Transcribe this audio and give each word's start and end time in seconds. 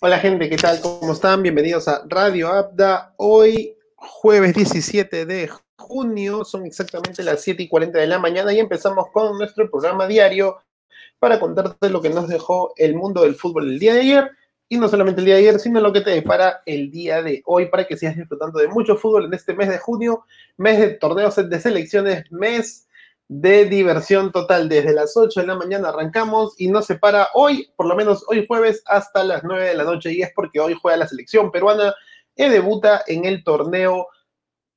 Hola 0.00 0.20
gente, 0.20 0.48
¿qué 0.48 0.56
tal? 0.56 0.80
¿Cómo 0.80 1.12
están? 1.12 1.42
Bienvenidos 1.42 1.88
a 1.88 2.04
Radio 2.06 2.46
Abda. 2.50 3.14
Hoy, 3.16 3.76
jueves 3.96 4.54
17 4.54 5.26
de 5.26 5.50
junio, 5.76 6.44
son 6.44 6.64
exactamente 6.66 7.24
las 7.24 7.42
7 7.42 7.64
y 7.64 7.68
40 7.68 7.98
de 7.98 8.06
la 8.06 8.20
mañana 8.20 8.52
y 8.52 8.60
empezamos 8.60 9.06
con 9.12 9.36
nuestro 9.36 9.68
programa 9.68 10.06
diario 10.06 10.58
para 11.18 11.40
contarte 11.40 11.90
lo 11.90 12.00
que 12.00 12.10
nos 12.10 12.28
dejó 12.28 12.74
el 12.76 12.94
mundo 12.94 13.22
del 13.22 13.34
fútbol 13.34 13.68
el 13.68 13.80
día 13.80 13.94
de 13.94 14.02
ayer 14.02 14.30
y 14.68 14.78
no 14.78 14.86
solamente 14.86 15.20
el 15.20 15.24
día 15.24 15.34
de 15.34 15.40
ayer, 15.40 15.58
sino 15.58 15.80
lo 15.80 15.92
que 15.92 16.02
te 16.02 16.10
depara 16.10 16.62
el 16.64 16.92
día 16.92 17.20
de 17.20 17.42
hoy 17.44 17.66
para 17.66 17.84
que 17.84 17.96
sigas 17.96 18.16
disfrutando 18.16 18.60
de 18.60 18.68
mucho 18.68 18.94
fútbol 18.94 19.24
en 19.24 19.34
este 19.34 19.52
mes 19.52 19.68
de 19.68 19.78
junio, 19.78 20.24
mes 20.58 20.78
de 20.78 20.90
torneos 20.90 21.34
de 21.34 21.60
selecciones, 21.60 22.30
mes 22.30 22.87
de 23.28 23.66
diversión 23.66 24.32
total. 24.32 24.68
Desde 24.68 24.92
las 24.92 25.16
8 25.16 25.40
de 25.40 25.46
la 25.46 25.54
mañana 25.54 25.90
arrancamos 25.90 26.54
y 26.58 26.68
no 26.68 26.82
se 26.82 26.96
para 26.96 27.28
hoy, 27.34 27.70
por 27.76 27.86
lo 27.86 27.94
menos 27.94 28.24
hoy 28.26 28.46
jueves, 28.46 28.82
hasta 28.86 29.22
las 29.22 29.44
9 29.44 29.68
de 29.68 29.74
la 29.74 29.84
noche. 29.84 30.12
Y 30.12 30.22
es 30.22 30.32
porque 30.34 30.60
hoy 30.60 30.76
juega 30.80 30.96
la 30.96 31.08
selección 31.08 31.50
peruana 31.50 31.94
y 32.34 32.48
debuta 32.48 33.02
en 33.06 33.24
el 33.24 33.44
torneo 33.44 34.08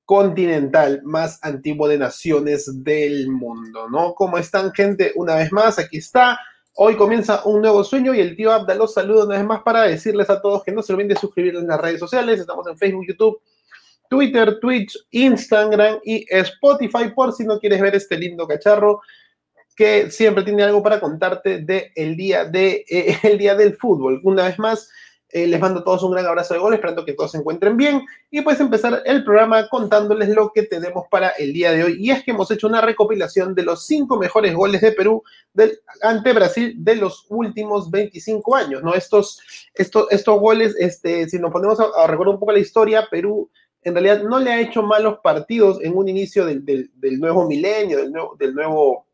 continental 0.06 1.02
más 1.04 1.40
antiguo 1.42 1.88
de 1.88 1.98
naciones 1.98 2.84
del 2.84 3.30
mundo, 3.30 3.90
¿no? 3.90 4.14
¿Cómo 4.14 4.38
están, 4.38 4.74
gente? 4.74 5.14
Una 5.16 5.36
vez 5.36 5.54
más, 5.54 5.80
aquí 5.80 5.98
está. 5.98 6.38
Hoy 6.74 6.98
comienza 6.98 7.46
un 7.46 7.62
nuevo 7.62 7.84
sueño 7.84 8.14
y 8.14 8.20
el 8.20 8.36
tío 8.36 8.52
Abda 8.52 8.76
los 8.76 8.94
saluda 8.94 9.26
una 9.26 9.38
vez 9.38 9.46
más 9.46 9.62
para 9.62 9.84
decirles 9.84 10.30
a 10.30 10.42
todos 10.42 10.64
que 10.64 10.72
no 10.72 10.82
se 10.82 10.94
olviden 10.94 11.10
de 11.10 11.16
suscribirse 11.16 11.60
en 11.60 11.68
las 11.68 11.80
redes 11.80 12.00
sociales. 12.00 12.40
Estamos 12.40 12.68
en 12.68 12.78
Facebook, 12.78 13.06
YouTube, 13.08 13.42
Twitter, 14.12 14.60
Twitch, 14.60 14.98
Instagram 15.12 16.00
y 16.04 16.26
Spotify 16.30 17.12
por 17.16 17.32
si 17.32 17.46
no 17.46 17.58
quieres 17.60 17.80
ver 17.80 17.96
este 17.96 18.18
lindo 18.18 18.46
cacharro 18.46 19.00
que 19.74 20.12
siempre 20.12 20.44
tiene 20.44 20.64
algo 20.64 20.84
para 20.84 21.00
contarte 21.00 21.60
de 21.60 21.94
el 21.96 22.18
día, 22.18 22.44
de, 22.44 22.84
eh, 22.90 23.38
día 23.40 23.56
del 23.56 23.78
fútbol. 23.78 24.20
Una 24.26 24.44
vez 24.44 24.60
más, 24.60 24.90
eh, 25.30 25.48
les 25.48 25.62
mando 25.62 25.80
a 25.80 25.84
todos 25.86 26.04
un 26.04 26.12
gran 26.12 26.26
abrazo 26.26 26.54
de 26.54 26.60
gol, 26.60 26.74
esperando 26.74 27.06
que 27.06 27.14
todos 27.14 27.32
se 27.32 27.38
encuentren 27.38 27.78
bien 27.78 28.02
y 28.30 28.42
pues 28.42 28.60
empezar 28.60 29.02
el 29.06 29.24
programa 29.24 29.70
contándoles 29.70 30.28
lo 30.28 30.52
que 30.52 30.64
tenemos 30.64 31.06
para 31.10 31.30
el 31.30 31.54
día 31.54 31.72
de 31.72 31.86
hoy. 31.86 31.96
Y 31.98 32.12
es 32.12 32.22
que 32.26 32.32
hemos 32.32 32.52
hecho 32.52 32.68
una 32.68 32.82
recopilación 32.82 33.56
de 33.56 33.64
los 33.64 33.86
cinco 33.86 34.18
mejores 34.18 34.54
goles 34.54 34.82
de 34.82 34.92
Perú 34.92 35.24
del, 35.54 35.80
ante 36.02 36.34
Brasil 36.34 36.76
de 36.78 36.98
los 36.98 37.28
últimos 37.30 37.90
25 37.90 38.58
años, 38.58 38.84
¿no? 38.84 38.94
Estos, 38.94 39.40
estos, 39.74 40.08
estos 40.12 40.38
goles, 40.38 40.76
este, 40.78 41.30
si 41.30 41.40
nos 41.40 41.54
ponemos 41.54 41.80
a, 41.80 41.86
a 41.96 42.08
recordar 42.08 42.34
un 42.34 42.40
poco 42.42 42.52
la 42.52 42.60
historia, 42.60 43.08
Perú 43.10 43.50
en 43.84 43.94
realidad 43.94 44.24
no 44.24 44.40
le 44.40 44.52
ha 44.52 44.62
hecho 44.62 44.84
malos 44.84 45.20
partidos 45.24 45.80
en 45.82 45.96
un 45.96 46.08
inicio 46.08 46.46
del, 46.46 46.92
nuevo 47.20 47.48
milenio, 47.48 47.98
del 47.98 48.12
nuevo, 48.12 48.36
del 48.38 48.54
nuevo, 48.54 49.08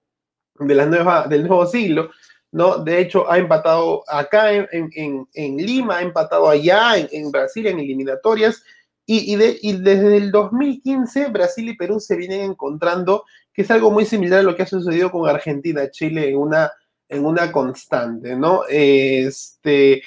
de 0.59 0.75
la 0.75 0.85
nueva, 0.85 1.27
del 1.27 1.47
nuevo 1.47 1.65
siglo, 1.65 2.09
¿no? 2.51 2.77
De 2.79 2.99
hecho, 2.99 3.29
ha 3.31 3.37
empatado 3.37 4.03
acá 4.07 4.51
en, 4.51 5.57
Lima, 5.57 5.97
ha 5.97 6.01
empatado 6.01 6.49
allá 6.49 6.97
en, 6.97 7.31
Brasil 7.31 7.67
en 7.67 7.79
eliminatorias, 7.79 8.63
y, 9.05 9.33
y, 9.33 9.71
desde 9.71 10.17
el 10.17 10.31
2015 10.31 11.27
Brasil 11.27 11.69
y 11.69 11.77
Perú 11.77 12.01
se 12.01 12.17
vienen 12.17 12.41
encontrando, 12.41 13.23
que 13.53 13.61
es 13.61 13.71
algo 13.71 13.89
muy 13.89 14.05
similar 14.05 14.39
a 14.39 14.43
lo 14.43 14.53
que 14.53 14.63
ha 14.63 14.67
sucedido 14.67 15.11
con 15.11 15.29
Argentina, 15.29 15.89
Chile 15.89 16.29
en 16.29 16.37
una, 16.37 16.73
en 17.07 17.25
una 17.25 17.53
constante, 17.53 18.35
¿no? 18.35 18.63
Este, 18.67 20.03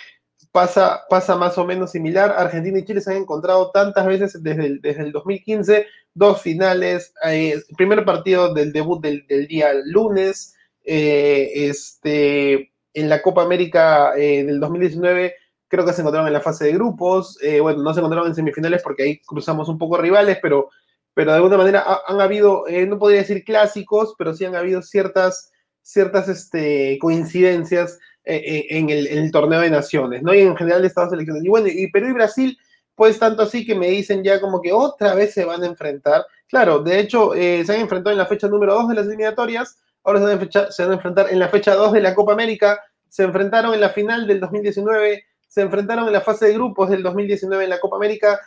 pasa, 0.53 1.03
pasa 1.09 1.37
más 1.37 1.57
o 1.59 1.67
menos 1.67 1.93
similar. 1.93 2.35
Argentina 2.37 2.79
y 2.79 2.85
Chile 2.85 3.01
se 3.01 3.13
han 3.13 3.19
encontrado 3.19 3.71
tantas 3.71 4.07
veces 4.07 4.43
desde 4.43 4.67
el, 4.67 4.81
desde 4.81 5.03
el 5.03 5.13
2015, 5.13 5.87
dos 6.15 6.43
finales, 6.43 7.13
eh, 7.27 7.61
primer 7.77 8.05
partido 8.05 8.53
del 8.53 8.73
debut 8.73 9.01
del, 9.01 9.27
día 9.49 9.73
lunes, 9.85 10.55
eh, 10.85 11.51
este, 11.55 12.73
en 12.95 13.09
la 13.09 13.23
Copa 13.23 13.43
América 13.43 14.13
eh, 14.17 14.45
del 14.45 14.61
2019 14.61 15.35
creo 15.69 15.87
que 15.87 15.93
se 15.93 16.01
encontraron 16.01 16.27
en 16.27 16.33
la 16.33 16.41
fase 16.41 16.65
de 16.65 16.73
grupos, 16.73 17.39
bueno, 17.63 17.81
no 17.81 17.95
se 17.95 18.01
encontraron 18.01 18.27
en 18.27 18.35
semifinales 18.35 18.83
porque 18.83 19.05
ahí 19.05 19.21
cruzamos 19.21 19.69
un 19.69 19.79
poco 19.79 19.99
rivales, 19.99 20.39
pero, 20.43 20.69
pero 21.15 21.31
de 21.31 21.37
alguna 21.37 21.57
manera 21.57 21.85
han 22.09 22.21
habido, 22.21 22.65
no 22.89 22.99
podría 22.99 23.21
decir 23.21 23.45
clásicos, 23.45 24.17
pero 24.19 24.35
sí 24.35 24.45
han 24.45 24.57
habido 24.57 24.83
ciertas, 24.83 25.53
ciertas 25.81 26.27
este, 26.27 26.99
coincidencias 27.01 28.01
eh, 28.25 28.37
eh, 28.37 28.67
en, 28.71 28.91
el, 28.91 29.31
torneo 29.33 29.61
de 29.61 29.71
naciones, 29.71 30.23
¿no? 30.23 30.35
Y 30.35 30.41
en 30.41 30.57
general 30.57 30.83
de 30.83 30.89
Estados 30.89 31.13
Unidos. 31.13 31.39
Y 31.43 31.49
bueno, 31.49 31.69
y 31.69 31.91
Perú 31.91 32.09
y 32.09 32.13
Brasil, 32.13 32.59
pues 32.95 33.19
tanto 33.19 33.43
así 33.43 33.65
que 33.65 33.75
me 33.75 33.89
dicen 33.89 34.23
ya 34.23 34.41
como 34.41 34.61
que 34.61 34.73
otra 34.73 35.15
vez 35.15 35.33
se 35.33 35.45
van 35.45 35.63
a 35.63 35.67
enfrentar. 35.67 36.27
Claro, 36.49 36.81
de 36.81 37.01
hecho, 37.01 37.35
eh, 37.35 37.65
se 37.65 37.75
han 37.75 37.81
enfrentado 37.81 38.13
en 38.13 38.19
la 38.19 38.27
fecha 38.27 38.47
número 38.49 38.75
2 38.75 38.89
de 38.91 38.95
las 38.97 39.07
eliminatorias, 39.07 39.79
ahora 40.05 40.21
se 40.21 40.83
van, 40.83 40.91
a 40.91 40.95
enfrentar 40.95 41.27
en 41.31 41.39
la 41.39 41.49
fecha 41.49 41.75
2 41.75 41.93
de 41.93 42.01
la 42.01 42.15
Copa 42.15 42.33
América, 42.33 42.79
se 43.09 43.23
enfrentaron 43.23 43.73
en 43.73 43.81
la 43.81 43.91
final 43.91 44.27
del 44.27 44.39
2019, 44.39 45.25
se 45.49 45.61
enfrentaron 45.63 46.07
en 46.07 46.13
la 46.13 46.21
fase 46.21 46.47
de 46.47 46.55
grupos 46.55 46.91
del 46.91 47.03
2019 47.03 47.65
en 47.65 47.71
la 47.71 47.81
Copa 47.81 47.97
América, 47.97 48.39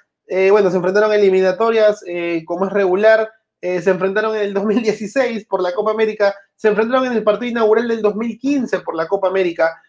bueno, 0.52 0.70
se 0.72 0.78
enfrentaron 0.78 1.12
en 1.12 1.20
eliminatorias 1.20 2.04
como 2.46 2.66
es 2.66 2.72
regular, 2.72 3.30
eh, 3.64 3.82
se 3.82 3.92
enfrentaron 3.92 4.36
en 4.36 4.42
el 4.42 4.54
2016 4.54 5.46
por 5.46 5.62
la 5.62 5.74
Copa 5.74 5.92
América, 5.92 6.36
se 6.64 6.70
enfrentaron 6.70 7.08
en 7.08 7.12
el 7.12 7.26
partido 7.26 7.52
inaugural 7.52 7.90
del 7.90 8.02
2015 8.02 8.80
por 8.80 8.96
la 8.96 9.06
Copa 9.06 9.28
América, 9.28 9.82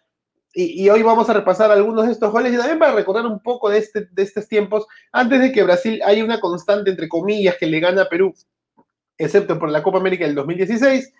y, 0.52 0.88
hoy 0.88 1.04
vamos 1.04 1.30
a 1.30 1.32
repasar 1.32 1.70
algunos 1.70 2.04
de 2.04 2.12
estos 2.12 2.32
goles 2.32 2.52
y 2.52 2.56
también 2.56 2.80
para 2.80 2.92
recordar 2.92 3.26
un 3.26 3.40
poco 3.40 3.70
de, 3.70 3.78
este, 3.78 4.08
de 4.10 4.22
estos 4.24 4.48
tiempos, 4.48 4.84
antes 5.12 5.40
de 5.40 5.52
que 5.52 5.62
Brasil 5.62 6.00
haya 6.04 6.24
una 6.24 6.40
constante, 6.40 6.90
entre 6.90 7.08
comillas, 7.08 7.56
que 7.60 7.66
le 7.66 7.78
gana 7.78 8.02
a 8.02 8.08
Perú, 8.08 8.34
excepto 9.16 9.56
por 9.56 9.70
la 9.70 9.84
Copa 9.84 9.98
América 9.98 10.24
del 10.24 10.34
2016, 10.34 11.12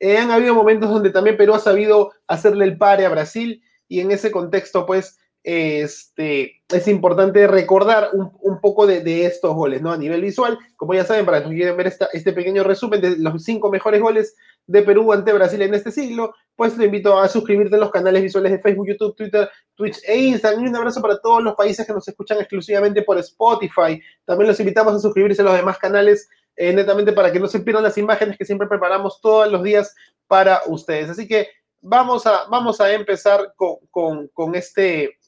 eh, 0.00 0.16
han 0.16 0.30
habido 0.30 0.54
momentos 0.54 0.88
donde 0.88 1.10
también 1.10 1.36
Perú 1.36 1.52
ha 1.52 1.58
sabido 1.58 2.12
hacerle 2.26 2.64
el 2.64 2.78
pare 2.78 3.04
a 3.04 3.10
Brasil, 3.10 3.62
y 3.88 4.00
en 4.00 4.12
ese 4.12 4.30
contexto, 4.30 4.86
pues, 4.86 5.18
este, 5.44 6.62
es 6.68 6.88
importante 6.88 7.46
recordar 7.48 8.10
un, 8.12 8.60
poco 8.60 8.86
de, 8.86 9.26
estos 9.26 9.54
goles, 9.54 9.82
¿no? 9.82 9.92
A 9.92 9.98
nivel 9.98 10.22
visual, 10.22 10.58
como 10.76 10.94
ya 10.94 11.04
saben, 11.04 11.26
para 11.26 11.40
los 11.40 11.50
que 11.50 11.56
quieren 11.56 11.76
ver 11.76 11.92
este 12.12 12.32
pequeño 12.32 12.62
resumen 12.62 13.00
de 13.00 13.18
los 13.18 13.42
cinco 13.42 13.70
mejores 13.70 14.00
goles 14.00 14.36
de 14.66 14.82
Perú 14.82 15.12
ante 15.12 15.32
Brasil 15.32 15.60
en 15.62 15.74
este 15.74 15.90
siglo, 15.90 16.34
pues 16.56 16.76
te 16.76 16.84
invito 16.84 17.18
a 17.18 17.28
suscribirte 17.28 17.76
a 17.76 17.78
los 17.78 17.90
canales 17.90 18.22
visuales 18.22 18.52
de 18.52 18.58
Facebook, 18.58 18.88
YouTube, 18.88 19.16
Twitter, 19.16 19.50
Twitch 19.74 19.98
e 20.06 20.16
Instagram. 20.16 20.64
Y 20.64 20.68
un 20.68 20.76
abrazo 20.76 21.02
para 21.02 21.18
todos 21.18 21.42
los 21.42 21.54
países 21.54 21.86
que 21.86 21.92
nos 21.92 22.06
escuchan 22.06 22.38
exclusivamente 22.38 23.02
por 23.02 23.18
Spotify. 23.18 24.00
También 24.24 24.48
los 24.48 24.60
invitamos 24.60 24.94
a 24.94 24.98
suscribirse 24.98 25.42
a 25.42 25.44
los 25.44 25.56
demás 25.56 25.78
canales, 25.78 26.28
eh, 26.56 26.72
netamente 26.72 27.12
para 27.12 27.32
que 27.32 27.40
no 27.40 27.48
se 27.48 27.60
pierdan 27.60 27.84
las 27.84 27.98
imágenes 27.98 28.38
que 28.38 28.44
siempre 28.44 28.68
preparamos 28.68 29.20
todos 29.20 29.50
los 29.50 29.62
días 29.62 29.94
para 30.26 30.62
ustedes. 30.66 31.10
Así 31.10 31.26
que 31.26 31.48
vamos 31.80 32.26
a, 32.26 32.44
vamos 32.48 32.80
a 32.80 32.92
empezar 32.92 33.54
con, 33.56 34.28
con 34.28 34.54
este 34.54 35.18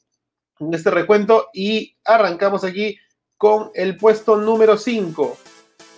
en 0.59 0.73
este 0.73 0.89
recuento 0.89 1.49
y 1.53 1.97
arrancamos 2.03 2.63
aquí 2.63 2.97
con 3.37 3.71
el 3.73 3.97
puesto 3.97 4.37
número 4.37 4.77
5. 4.77 5.37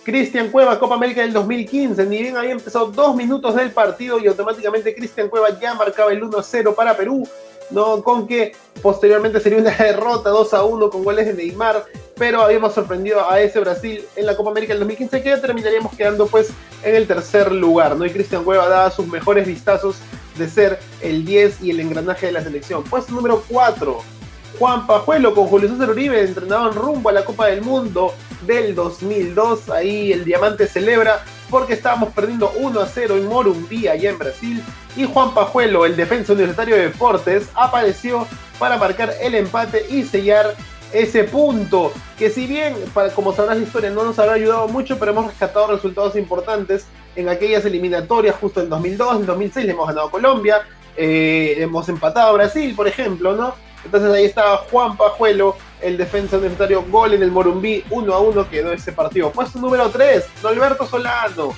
Cristian 0.08 0.48
Cueva, 0.48 0.78
Copa 0.78 0.94
América 0.94 1.20
del 1.20 1.34
2015. 1.34 2.06
Ni 2.06 2.22
bien 2.22 2.38
había 2.38 2.52
empezado 2.52 2.86
dos 2.86 3.14
minutos 3.14 3.54
del 3.54 3.72
partido 3.72 4.18
y 4.18 4.26
automáticamente 4.26 4.94
Cristian 4.94 5.28
Cueva 5.28 5.60
ya 5.60 5.74
marcaba 5.74 6.10
el 6.10 6.22
1-0 6.22 6.74
para 6.74 6.96
Perú. 6.96 7.28
¿no? 7.68 8.02
Con 8.02 8.26
que 8.26 8.52
posteriormente 8.80 9.38
sería 9.38 9.58
una 9.58 9.70
derrota 9.78 10.30
2 10.30 10.54
a 10.54 10.64
1 10.64 10.88
con 10.88 11.04
goles 11.04 11.26
de 11.26 11.34
Neymar, 11.34 11.84
pero 12.16 12.40
habíamos 12.40 12.72
sorprendido 12.72 13.30
a 13.30 13.38
ese 13.38 13.60
Brasil 13.60 14.02
en 14.16 14.24
la 14.24 14.34
Copa 14.34 14.50
América 14.50 14.72
del 14.72 14.80
2015 14.80 15.22
que 15.22 15.36
terminaríamos 15.36 15.94
quedando 15.94 16.26
pues 16.26 16.52
en 16.82 16.94
el 16.94 17.06
tercer 17.06 17.52
lugar, 17.52 17.94
¿no? 17.94 18.06
Y 18.06 18.10
Cristian 18.10 18.44
Cueva 18.44 18.66
daba 18.66 18.90
sus 18.90 19.06
mejores 19.06 19.46
vistazos 19.46 19.96
de 20.38 20.48
ser 20.48 20.78
el 21.02 21.26
10 21.26 21.62
y 21.62 21.70
el 21.72 21.80
engranaje 21.80 22.24
de 22.24 22.32
la 22.32 22.42
selección. 22.42 22.82
Puesto 22.82 23.12
número 23.12 23.44
4, 23.46 23.98
Juan 24.58 24.88
Pajuelo 24.88 25.34
con 25.34 25.46
Julio 25.46 25.68
César 25.68 25.90
Uribe, 25.90 26.20
entrenador 26.20 26.74
rumbo 26.74 27.08
a 27.10 27.12
la 27.12 27.24
Copa 27.24 27.46
del 27.46 27.62
Mundo 27.62 28.12
del 28.44 28.74
2002. 28.74 29.70
Ahí 29.70 30.12
el 30.12 30.24
Diamante 30.24 30.66
celebra 30.66 31.24
porque 31.48 31.74
estábamos 31.74 32.12
perdiendo 32.12 32.50
1 32.56 32.80
a 32.80 32.86
0 32.86 33.18
en 33.18 33.28
Morumbí, 33.28 33.86
allá 33.86 34.10
en 34.10 34.18
Brasil. 34.18 34.60
Y 34.96 35.04
Juan 35.04 35.32
Pajuelo, 35.32 35.86
el 35.86 35.94
defensa 35.94 36.32
universitario 36.32 36.74
de 36.74 36.88
deportes, 36.88 37.48
apareció 37.54 38.26
para 38.58 38.76
marcar 38.76 39.14
el 39.22 39.36
empate 39.36 39.86
y 39.88 40.02
sellar 40.02 40.56
ese 40.92 41.22
punto. 41.22 41.92
Que 42.18 42.28
si 42.28 42.48
bien, 42.48 42.74
para, 42.92 43.10
como 43.10 43.32
sabrás 43.32 43.58
la 43.58 43.62
historia, 43.62 43.90
no 43.90 44.02
nos 44.02 44.18
habrá 44.18 44.32
ayudado 44.32 44.66
mucho, 44.66 44.98
pero 44.98 45.12
hemos 45.12 45.26
rescatado 45.26 45.68
resultados 45.68 46.16
importantes 46.16 46.86
en 47.14 47.28
aquellas 47.28 47.64
eliminatorias, 47.64 48.34
justo 48.34 48.60
en 48.60 48.68
2002, 48.68 49.20
en 49.20 49.26
2006 49.26 49.66
le 49.66 49.72
hemos 49.72 49.86
ganado 49.86 50.08
a 50.08 50.10
Colombia, 50.10 50.62
eh, 50.96 51.54
hemos 51.58 51.88
empatado 51.88 52.30
a 52.30 52.32
Brasil, 52.32 52.74
por 52.74 52.88
ejemplo, 52.88 53.36
¿no? 53.36 53.67
Entonces 53.84 54.12
ahí 54.12 54.24
estaba 54.24 54.58
Juan 54.70 54.96
Pajuelo, 54.96 55.56
el 55.80 55.96
defensa 55.96 56.36
universitario, 56.36 56.84
gol 56.90 57.14
en 57.14 57.22
el 57.22 57.30
Morumbí, 57.30 57.84
1 57.90 58.14
a 58.14 58.20
1 58.20 58.50
quedó 58.50 58.72
ese 58.72 58.92
partido. 58.92 59.30
Puesto 59.30 59.58
número 59.58 59.88
3, 59.90 60.24
Norberto 60.42 60.86
Solano, 60.86 61.54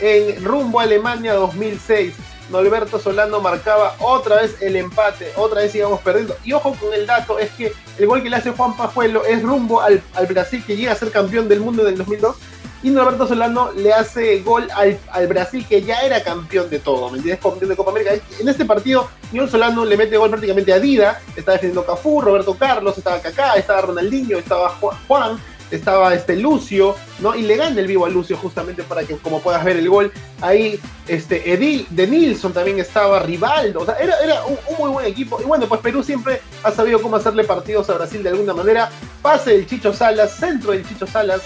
en 0.00 0.44
rumbo 0.44 0.80
a 0.80 0.84
Alemania 0.84 1.34
2006. 1.34 2.14
Norberto 2.50 2.98
Solano 2.98 3.40
marcaba 3.40 3.96
otra 4.00 4.42
vez 4.42 4.60
el 4.60 4.76
empate, 4.76 5.32
otra 5.36 5.62
vez 5.62 5.74
íbamos 5.74 6.00
perdiendo. 6.00 6.36
Y 6.44 6.52
ojo 6.52 6.74
con 6.74 6.92
el 6.92 7.06
dato, 7.06 7.38
es 7.38 7.50
que 7.52 7.72
el 7.98 8.06
gol 8.06 8.22
que 8.22 8.30
le 8.30 8.36
hace 8.36 8.50
Juan 8.50 8.76
Pajuelo 8.76 9.24
es 9.24 9.42
rumbo 9.42 9.80
al, 9.80 10.02
Brasil 10.28 10.62
que 10.66 10.76
llega 10.76 10.92
a 10.92 10.96
ser 10.96 11.10
campeón 11.10 11.48
del 11.48 11.60
mundo 11.60 11.82
en 11.82 11.88
el 11.88 11.98
2002 11.98 12.36
y 12.84 12.90
Norberto 12.90 13.26
Solano 13.26 13.72
le 13.72 13.94
hace 13.94 14.42
gol 14.42 14.68
al, 14.74 15.26
Brasil 15.26 15.64
que 15.66 15.82
ya 15.82 16.00
era 16.00 16.22
campeón 16.22 16.68
de 16.68 16.78
todo. 16.78 17.10
Campeón 17.10 17.70
de 17.70 17.76
Copa 17.76 17.90
América. 17.90 18.12
En 18.38 18.46
este 18.46 18.66
partido, 18.66 19.08
Newell 19.32 19.48
Solano 19.48 19.86
le 19.86 19.96
mete 19.96 20.18
gol 20.18 20.28
prácticamente 20.28 20.70
a 20.70 20.78
Dida, 20.78 21.22
estaba 21.34 21.54
defendiendo 21.54 21.86
Cafú, 21.86 22.20
Roberto 22.20 22.54
Carlos, 22.58 22.98
estaba 22.98 23.20
Kaká, 23.20 23.54
estaba 23.54 23.80
Ronaldinho, 23.80 24.36
estaba 24.36 24.68
Juan, 25.08 25.40
estaba 25.70 26.12
este 26.12 26.36
Lucio, 26.36 26.94
¿no? 27.20 27.34
Y 27.34 27.40
le 27.40 27.56
gana 27.56 27.80
el 27.80 27.86
vivo 27.86 28.04
a 28.04 28.10
Lucio 28.10 28.36
justamente 28.36 28.82
para 28.82 29.02
que, 29.04 29.16
como 29.16 29.40
puedas 29.40 29.64
ver 29.64 29.78
el 29.78 29.88
gol, 29.88 30.12
ahí 30.42 30.78
este 31.08 31.54
Edil 31.54 31.86
de 31.88 32.06
Nilsson 32.06 32.52
también 32.52 32.78
estaba, 32.80 33.20
Rivaldo, 33.20 33.80
o 33.80 33.86
sea, 33.86 33.94
era, 33.94 34.18
era 34.22 34.44
un, 34.44 34.58
muy 34.78 34.90
buen 34.90 35.06
equipo. 35.06 35.40
Y 35.40 35.44
bueno, 35.44 35.66
pues 35.66 35.80
Perú 35.80 36.02
siempre 36.02 36.42
ha 36.62 36.70
sabido 36.70 37.00
cómo 37.00 37.16
hacerle 37.16 37.44
partidos 37.44 37.88
a 37.88 37.94
Brasil 37.94 38.22
de 38.22 38.28
alguna 38.28 38.52
manera. 38.52 38.90
Pase 39.22 39.52
del 39.52 39.66
Chicho 39.66 39.94
Salas, 39.94 40.36
centro 40.36 40.72
del 40.72 40.86
Chicho 40.86 41.06
Salas, 41.06 41.40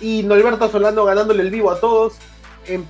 y 0.00 0.22
Norberto 0.22 0.70
Solano 0.70 1.04
ganándole 1.04 1.42
el 1.42 1.50
vivo 1.50 1.70
a 1.70 1.80
todos. 1.80 2.14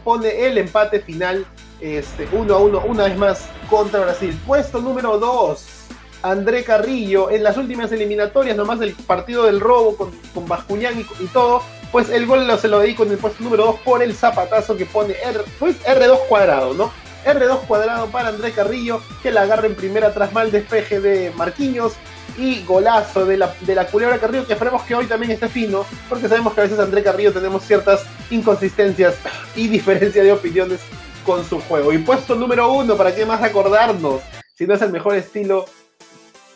Pone 0.04 0.46
el 0.46 0.58
empate 0.58 1.00
final, 1.00 1.46
este, 1.80 2.28
uno 2.32 2.54
a 2.54 2.58
uno, 2.58 2.82
una 2.86 3.04
vez 3.04 3.16
más 3.16 3.48
contra 3.70 4.00
Brasil. 4.00 4.38
Puesto 4.46 4.80
número 4.80 5.18
2 5.18 5.80
André 6.22 6.64
Carrillo 6.64 7.30
en 7.30 7.42
las 7.42 7.56
últimas 7.56 7.90
eliminatorias, 7.92 8.56
nomás 8.56 8.80
el 8.80 8.92
partido 8.92 9.44
del 9.44 9.60
robo 9.60 9.96
con, 9.96 10.10
con 10.34 10.46
Bascuñán 10.46 10.98
y, 10.98 11.26
todo, 11.26 11.62
pues 11.92 12.10
el 12.10 12.26
gol 12.26 12.46
se 12.58 12.68
lo 12.68 12.80
dedico 12.80 13.04
en 13.04 13.12
el 13.12 13.18
puesto 13.18 13.42
número 13.42 13.64
2 13.66 13.80
por 13.80 14.02
el 14.02 14.14
zapatazo 14.14 14.76
que 14.76 14.86
pone 14.86 15.14
R, 15.24 15.40
pues 15.58 15.76
R2 15.84 16.18
cuadrado, 16.28 16.74
¿no? 16.74 16.92
R2 17.24 17.60
cuadrado 17.66 18.06
para 18.08 18.28
André 18.28 18.52
Carrillo, 18.52 19.00
que 19.22 19.30
la 19.30 19.42
agarra 19.42 19.66
en 19.66 19.74
primera 19.74 20.12
tras 20.12 20.32
mal 20.32 20.50
despeje 20.50 21.00
de 21.00 21.30
Marquinhos 21.36 21.94
y 22.36 22.62
golazo 22.64 23.26
de 23.26 23.36
la, 23.36 23.54
de 23.60 23.74
la 23.74 23.86
culebra 23.86 24.18
Carrillo, 24.18 24.46
que 24.46 24.52
esperemos 24.52 24.82
que 24.82 24.94
hoy 24.94 25.06
también 25.06 25.32
esté 25.32 25.48
fino, 25.48 25.84
porque 26.08 26.28
sabemos 26.28 26.54
que 26.54 26.60
a 26.60 26.64
veces 26.64 26.78
André 26.78 27.02
Carrillo 27.02 27.32
tenemos 27.32 27.64
ciertas 27.64 28.04
inconsistencias 28.30 29.14
y 29.56 29.68
diferencia 29.68 30.22
de 30.22 30.32
opiniones 30.32 30.80
con 31.24 31.44
su 31.44 31.60
juego. 31.60 31.92
Y 31.92 31.98
puesto 31.98 32.34
número 32.34 32.72
uno, 32.72 32.96
¿para 32.96 33.14
qué 33.14 33.26
más 33.26 33.42
acordarnos? 33.42 34.20
Si 34.54 34.66
no 34.66 34.74
es 34.74 34.82
el 34.82 34.90
mejor 34.90 35.16
estilo 35.16 35.66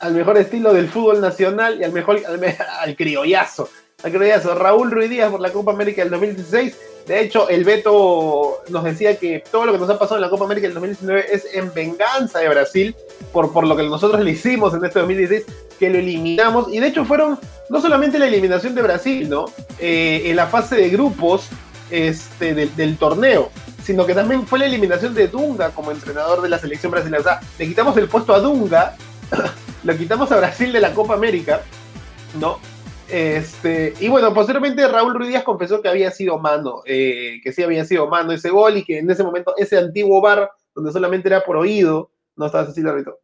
al 0.01 0.13
mejor 0.13 0.37
estilo 0.37 0.75
del 0.75 0.89
fútbol 0.89 1.21
nacional 1.21 1.81
y 1.81 1.85
al 1.85 1.93
mejor 1.93 2.21
al, 2.27 2.95
criollazo. 2.95 3.71
Al 4.03 4.13
criollazo. 4.13 4.55
Raúl 4.55 4.91
Ruiz 4.91 5.11
por 5.31 5.41
la 5.41 5.51
Copa 5.51 5.73
América 5.73 6.03
del 6.03 6.11
2016. 6.11 6.77
De 7.07 7.21
hecho, 7.21 7.49
el 7.49 7.65
Beto 7.65 8.63
nos 8.69 8.85
decía 8.85 9.19
que 9.19 9.45
todo 9.51 9.67
lo 9.67 9.73
que 9.73 9.79
nos 9.79 9.91
ha 9.91 9.99
pasado 9.99 10.17
en 10.17 10.23
la 10.23 10.31
Copa 10.31 10.45
América 10.45 10.67
del 10.67 10.75
2019 10.75 11.27
es 11.31 11.47
en 11.53 11.73
venganza 11.75 12.39
de 12.39 12.49
Brasil 12.49 12.97
por, 13.33 13.53
por 13.53 13.67
lo 13.67 13.77
que 13.77 13.83
nosotros 13.83 14.23
le 14.23 14.31
hicimos 14.31 14.73
en 14.75 14.85
este 14.85 15.01
2016, 15.01 15.45
que 15.79 15.91
lo 15.91 15.99
eliminamos. 15.99 16.73
Y 16.73 16.81
de 16.81 16.89
hecho 16.89 17.05
fueron 17.05 17.39
no 17.69 17.81
solamente 17.81 18.19
la 18.19 18.27
eliminación 18.27 18.75
de 18.75 18.83
Brasil, 18.83 19.29
¿no? 19.29 19.47
Eh, 19.79 20.23
en 20.25 20.37
la 20.37 20.47
fase 20.47 20.77
de 20.77 20.89
grupos 20.89 21.49
este, 21.91 22.55
del, 22.55 22.75
del 22.75 22.97
torneo, 22.97 23.51
sino 23.83 24.07
que 24.07 24.15
también 24.15 24.47
fue 24.47 24.59
la 24.59 24.67
eliminación 24.67 25.15
de 25.15 25.29
Dunga 25.29 25.71
como 25.71 25.91
entrenador 25.91 26.41
de 26.41 26.49
la 26.49 26.59
selección 26.59 26.91
brasileña. 26.91 27.21
O 27.21 27.25
sea, 27.25 27.41
le 27.59 27.67
quitamos 27.67 27.97
el 27.99 28.09
puesto 28.09 28.33
a 28.35 28.41
Dunga 28.41 28.97
lo 29.85 29.97
quitamos 29.97 30.31
a 30.33 30.37
Brasil 30.37 30.73
de 30.73 30.81
la 30.81 30.93
Copa 30.93 31.15
América, 31.15 31.63
¿no? 32.41 32.59
Este, 33.11 33.95
y 34.01 34.09
bueno, 34.09 34.33
posteriormente 34.33 34.89
Raúl 34.89 35.15
Ruiz 35.15 35.29
Díaz 35.29 35.45
confesó 35.45 35.83
que 35.83 35.89
había 35.89 36.11
sido 36.11 36.39
mano, 36.39 36.83
eh, 36.87 37.41
que 37.43 37.53
sí 37.53 37.63
había 37.63 37.85
sido 37.85 38.09
mano 38.09 38.33
ese 38.33 38.51
gol 38.51 38.79
y 38.79 38.85
que 38.85 38.99
en 38.99 39.11
ese 39.11 39.23
momento 39.23 39.55
ese 39.57 39.77
antiguo 39.79 40.21
bar, 40.21 40.51
donde 40.75 40.93
solamente 40.93 41.29
era 41.29 41.45
por 41.45 41.57
oído, 41.57 42.11
no 42.37 42.47
estaba 42.47 42.65
así, 42.65 42.83
Rito, 42.83 43.21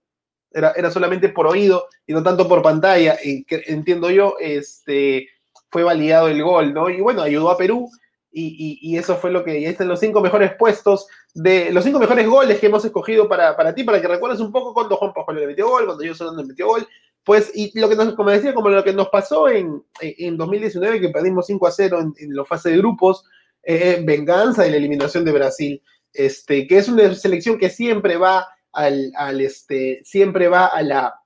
era, 0.52 0.72
era 0.72 0.90
solamente 0.90 1.28
por 1.28 1.46
oído 1.46 1.86
y 2.06 2.12
no 2.12 2.22
tanto 2.22 2.48
por 2.48 2.62
pantalla, 2.62 3.16
que, 3.16 3.62
entiendo 3.66 4.10
yo, 4.10 4.36
este, 4.38 5.28
fue 5.70 5.82
validado 5.82 6.28
el 6.28 6.42
gol, 6.42 6.74
¿no? 6.74 6.90
Y 6.90 7.00
bueno, 7.00 7.22
ayudó 7.22 7.50
a 7.50 7.56
Perú 7.56 7.88
y, 8.32 8.96
eso 8.96 9.16
fue 9.16 9.30
lo 9.30 9.42
que, 9.42 9.52
ahí 9.52 9.64
están 9.64 9.88
los 9.88 9.98
cinco 9.98 10.20
mejores 10.20 10.54
puestos, 10.56 11.06
de 11.34 11.72
los 11.72 11.84
cinco 11.84 11.98
mejores 11.98 12.28
goles 12.28 12.60
que 12.60 12.66
hemos 12.66 12.84
escogido 12.84 13.28
para, 13.28 13.74
ti, 13.74 13.84
para 13.84 14.00
que 14.00 14.08
recuerdes 14.08 14.40
un 14.40 14.52
poco 14.52 14.72
cuando 14.72 14.96
Juan 14.96 15.12
Pajolo 15.12 15.40
le 15.40 15.46
metió 15.48 15.68
gol, 15.68 15.86
cuando 15.86 16.04
yo 16.04 16.14
solo 16.14 16.36
le 16.36 16.44
metió 16.44 16.66
gol, 16.66 16.86
pues, 17.30 17.52
y 17.54 17.78
lo 17.78 17.88
que 17.88 17.94
nos, 17.94 18.14
como 18.14 18.30
decía, 18.30 18.52
como 18.52 18.70
lo 18.70 18.82
que 18.82 18.92
nos 18.92 19.08
pasó 19.08 19.48
en, 19.48 19.84
en 20.00 20.36
2019, 20.36 21.00
que 21.00 21.10
perdimos 21.10 21.46
5 21.46 21.64
a 21.64 21.70
0 21.70 22.00
en, 22.00 22.14
en 22.18 22.34
la 22.34 22.44
fase 22.44 22.70
de 22.70 22.78
grupos, 22.78 23.22
eh, 23.62 23.98
eh, 23.98 24.02
venganza 24.04 24.64
de 24.64 24.70
la 24.72 24.78
eliminación 24.78 25.24
de 25.24 25.30
Brasil, 25.30 25.80
este, 26.12 26.66
que 26.66 26.78
es 26.78 26.88
una 26.88 27.14
selección 27.14 27.56
que 27.56 27.70
siempre 27.70 28.16
va 28.16 28.48
al, 28.72 29.12
al 29.14 29.40
este, 29.42 30.00
siempre 30.02 30.48
va 30.48 30.66
a 30.66 30.82
la, 30.82 31.20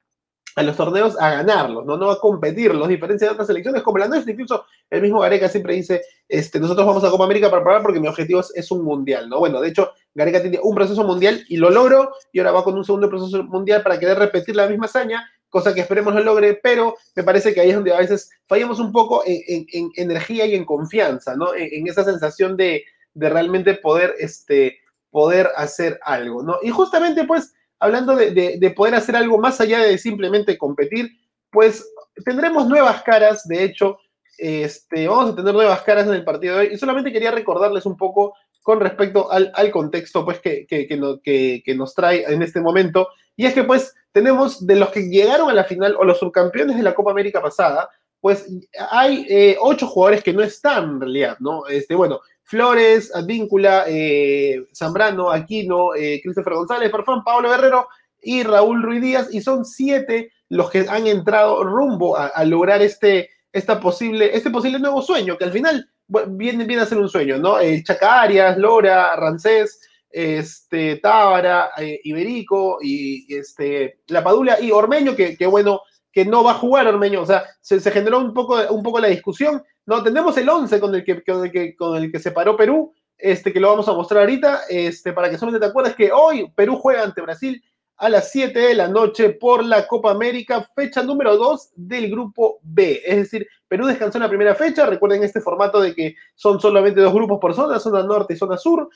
a 0.56 0.62
los 0.62 0.76
torneos 0.76 1.18
a 1.18 1.30
ganarlos, 1.30 1.86
¿no? 1.86 1.96
no 1.96 2.10
a 2.10 2.20
competirlos, 2.20 2.84
a 2.84 2.90
diferencia 2.90 3.28
de 3.28 3.32
otras 3.32 3.46
selecciones 3.46 3.82
como 3.82 3.96
la 3.96 4.06
nuestra, 4.06 4.30
incluso 4.30 4.66
el 4.90 5.00
mismo 5.00 5.20
Gareca 5.20 5.48
siempre 5.48 5.74
dice, 5.74 6.02
este, 6.28 6.60
nosotros 6.60 6.86
vamos 6.86 7.02
a 7.02 7.10
Copa 7.10 7.24
América 7.24 7.50
para 7.50 7.62
probar 7.62 7.82
porque 7.82 7.98
mi 7.98 8.08
objetivo 8.08 8.42
es, 8.54 8.70
un 8.70 8.84
mundial, 8.84 9.28
¿no? 9.28 9.38
Bueno, 9.38 9.58
de 9.60 9.68
hecho, 9.68 9.92
Gareca 10.14 10.42
tiene 10.42 10.60
un 10.62 10.74
proceso 10.74 11.02
mundial 11.02 11.42
y 11.48 11.56
lo 11.56 11.70
logró, 11.70 12.12
y 12.30 12.40
ahora 12.40 12.52
va 12.52 12.62
con 12.62 12.76
un 12.76 12.84
segundo 12.84 13.08
proceso 13.08 13.42
mundial 13.44 13.82
para 13.82 13.98
querer 13.98 14.18
repetir 14.18 14.54
la 14.54 14.68
misma 14.68 14.84
hazaña, 14.84 15.28
cosa 15.54 15.72
que 15.72 15.82
esperemos 15.82 16.12
lo 16.12 16.24
logre, 16.24 16.58
pero 16.60 16.96
me 17.14 17.22
parece 17.22 17.54
que 17.54 17.60
ahí 17.60 17.68
es 17.68 17.76
donde 17.76 17.94
a 17.94 18.00
veces 18.00 18.28
fallamos 18.48 18.80
un 18.80 18.90
poco 18.90 19.22
en, 19.24 19.88
energía 19.94 20.46
y 20.46 20.56
en 20.56 20.64
confianza, 20.64 21.36
¿no? 21.36 21.54
En, 21.54 21.86
esa 21.86 22.02
sensación 22.02 22.56
de, 22.56 22.82
realmente 23.14 23.74
poder, 23.74 24.16
este, 24.18 24.78
poder 25.12 25.48
hacer 25.54 26.00
algo, 26.02 26.42
¿no? 26.42 26.58
Y 26.60 26.70
justamente, 26.70 27.22
pues, 27.22 27.54
hablando 27.78 28.16
de, 28.16 28.74
poder 28.74 28.96
hacer 28.96 29.14
algo 29.14 29.38
más 29.38 29.60
allá 29.60 29.78
de 29.78 29.96
simplemente 29.96 30.58
competir, 30.58 31.08
pues 31.52 31.88
tendremos 32.24 32.66
nuevas 32.66 33.04
caras, 33.04 33.46
de 33.46 33.62
hecho, 33.62 33.98
este, 34.38 35.06
vamos 35.06 35.30
a 35.30 35.36
tener 35.36 35.54
nuevas 35.54 35.82
caras 35.82 36.08
en 36.08 36.14
el 36.14 36.24
partido 36.24 36.56
de 36.56 36.66
hoy 36.66 36.74
y 36.74 36.78
solamente 36.78 37.12
quería 37.12 37.30
recordarles 37.30 37.86
un 37.86 37.96
poco 37.96 38.34
con 38.64 38.80
respecto 38.80 39.30
al, 39.30 39.70
contexto 39.70 40.24
pues, 40.24 40.40
que, 40.40 40.66
que, 40.66 41.74
nos 41.76 41.94
trae 41.94 42.24
en 42.26 42.40
este 42.40 42.62
momento. 42.62 43.08
Y 43.36 43.44
es 43.44 43.52
que 43.52 43.62
pues 43.62 43.94
tenemos 44.10 44.66
de 44.66 44.76
los 44.76 44.88
que 44.88 45.02
llegaron 45.02 45.50
a 45.50 45.52
la 45.52 45.64
final 45.64 45.94
o 45.98 46.04
los 46.04 46.18
subcampeones 46.18 46.78
de 46.78 46.82
la 46.82 46.94
Copa 46.94 47.10
América 47.10 47.42
pasada, 47.42 47.90
pues 48.22 48.48
hay 48.90 49.26
eh, 49.28 49.58
ocho 49.60 49.86
jugadores 49.86 50.24
que 50.24 50.32
no 50.32 50.42
están 50.42 50.84
en 50.84 51.00
realidad, 51.02 51.36
¿no? 51.40 51.66
Este, 51.66 51.94
bueno, 51.94 52.20
Flores, 52.42 53.14
Advíncula, 53.14 53.84
eh, 53.86 54.64
Zambrano, 54.74 55.30
Aquino, 55.30 55.94
eh, 55.94 56.22
Christopher 56.22 56.54
González, 56.54 56.90
Farfán, 56.90 57.22
Pablo 57.22 57.50
Guerrero 57.50 57.86
y 58.22 58.44
Raúl 58.44 58.82
Ruiz 58.82 59.02
Díaz, 59.02 59.28
y 59.30 59.42
son 59.42 59.66
siete 59.66 60.32
los 60.48 60.70
que 60.70 60.86
han 60.88 61.06
entrado 61.06 61.64
rumbo 61.64 62.16
a, 62.16 62.42
lograr 62.46 62.80
este, 62.80 63.28
esta 63.52 63.78
posible, 63.78 64.34
este 64.34 64.48
posible 64.48 64.78
nuevo 64.78 65.02
sueño, 65.02 65.36
que 65.36 65.44
al 65.44 65.52
final 65.52 65.90
viene, 66.28 66.64
viene 66.64 66.82
a 66.82 66.86
ser 66.86 66.98
un 66.98 67.08
sueño, 67.08 67.38
¿no? 67.38 67.58
Eh, 67.60 67.82
Chaca 67.82 68.22
Arias, 68.22 68.56
Lora, 68.58 69.16
Rancés, 69.16 69.80
este, 70.10 70.96
Tábara, 70.96 71.70
eh, 71.78 72.00
Iberico 72.04 72.78
y, 72.80 73.34
este, 73.34 74.00
La 74.08 74.22
Padula 74.22 74.60
y 74.60 74.70
Ormeño, 74.70 75.16
que, 75.16 75.36
que, 75.36 75.46
bueno, 75.46 75.82
que 76.12 76.24
no 76.24 76.44
va 76.44 76.52
a 76.52 76.58
jugar 76.58 76.86
Ormeño, 76.86 77.22
o 77.22 77.26
sea, 77.26 77.44
se, 77.60 77.80
generó 77.90 78.20
un 78.20 78.32
poco, 78.32 78.56
un 78.70 78.82
poco 78.82 79.00
la 79.00 79.08
discusión 79.08 79.62
no, 79.86 80.02
tenemos 80.02 80.36
el 80.38 80.48
11 80.48 80.80
con 80.80 80.94
el 80.94 81.04
que, 81.04 81.22
con 81.22 81.50
con 81.76 82.02
el 82.02 82.10
que 82.10 82.18
se 82.18 82.30
paró 82.30 82.56
Perú, 82.56 82.94
este, 83.18 83.52
que 83.52 83.60
lo 83.60 83.68
vamos 83.68 83.88
a 83.88 83.92
mostrar 83.92 84.22
ahorita, 84.22 84.62
este, 84.68 85.12
para 85.12 85.30
que 85.30 85.36
solamente 85.36 85.64
te 85.64 85.70
acuerdes 85.70 85.94
que 85.94 86.10
hoy 86.10 86.50
Perú 86.56 86.76
juega 86.76 87.02
ante 87.02 87.20
Brasil 87.20 87.62
a 87.96 88.08
las 88.08 88.30
7 88.32 88.58
de 88.58 88.74
la 88.74 88.88
noche 88.88 89.30
por 89.30 89.64
la 89.64 89.86
Copa 89.86 90.10
América, 90.10 90.68
fecha 90.74 91.02
número 91.02 91.36
2 91.36 91.70
del 91.76 92.10
grupo 92.10 92.58
B. 92.62 93.02
Es 93.04 93.16
decir, 93.16 93.46
Perú 93.68 93.86
descansó 93.86 94.18
en 94.18 94.22
la 94.22 94.28
primera 94.28 94.54
fecha, 94.54 94.86
recuerden 94.86 95.22
este 95.22 95.40
formato 95.40 95.80
de 95.80 95.94
que 95.94 96.16
son 96.34 96.60
solamente 96.60 97.00
dos 97.00 97.14
grupos 97.14 97.38
por 97.40 97.54
zona, 97.54 97.78
zona 97.78 98.02
norte 98.02 98.34
y 98.34 98.36
zona 98.36 98.56
sur, 98.56 98.88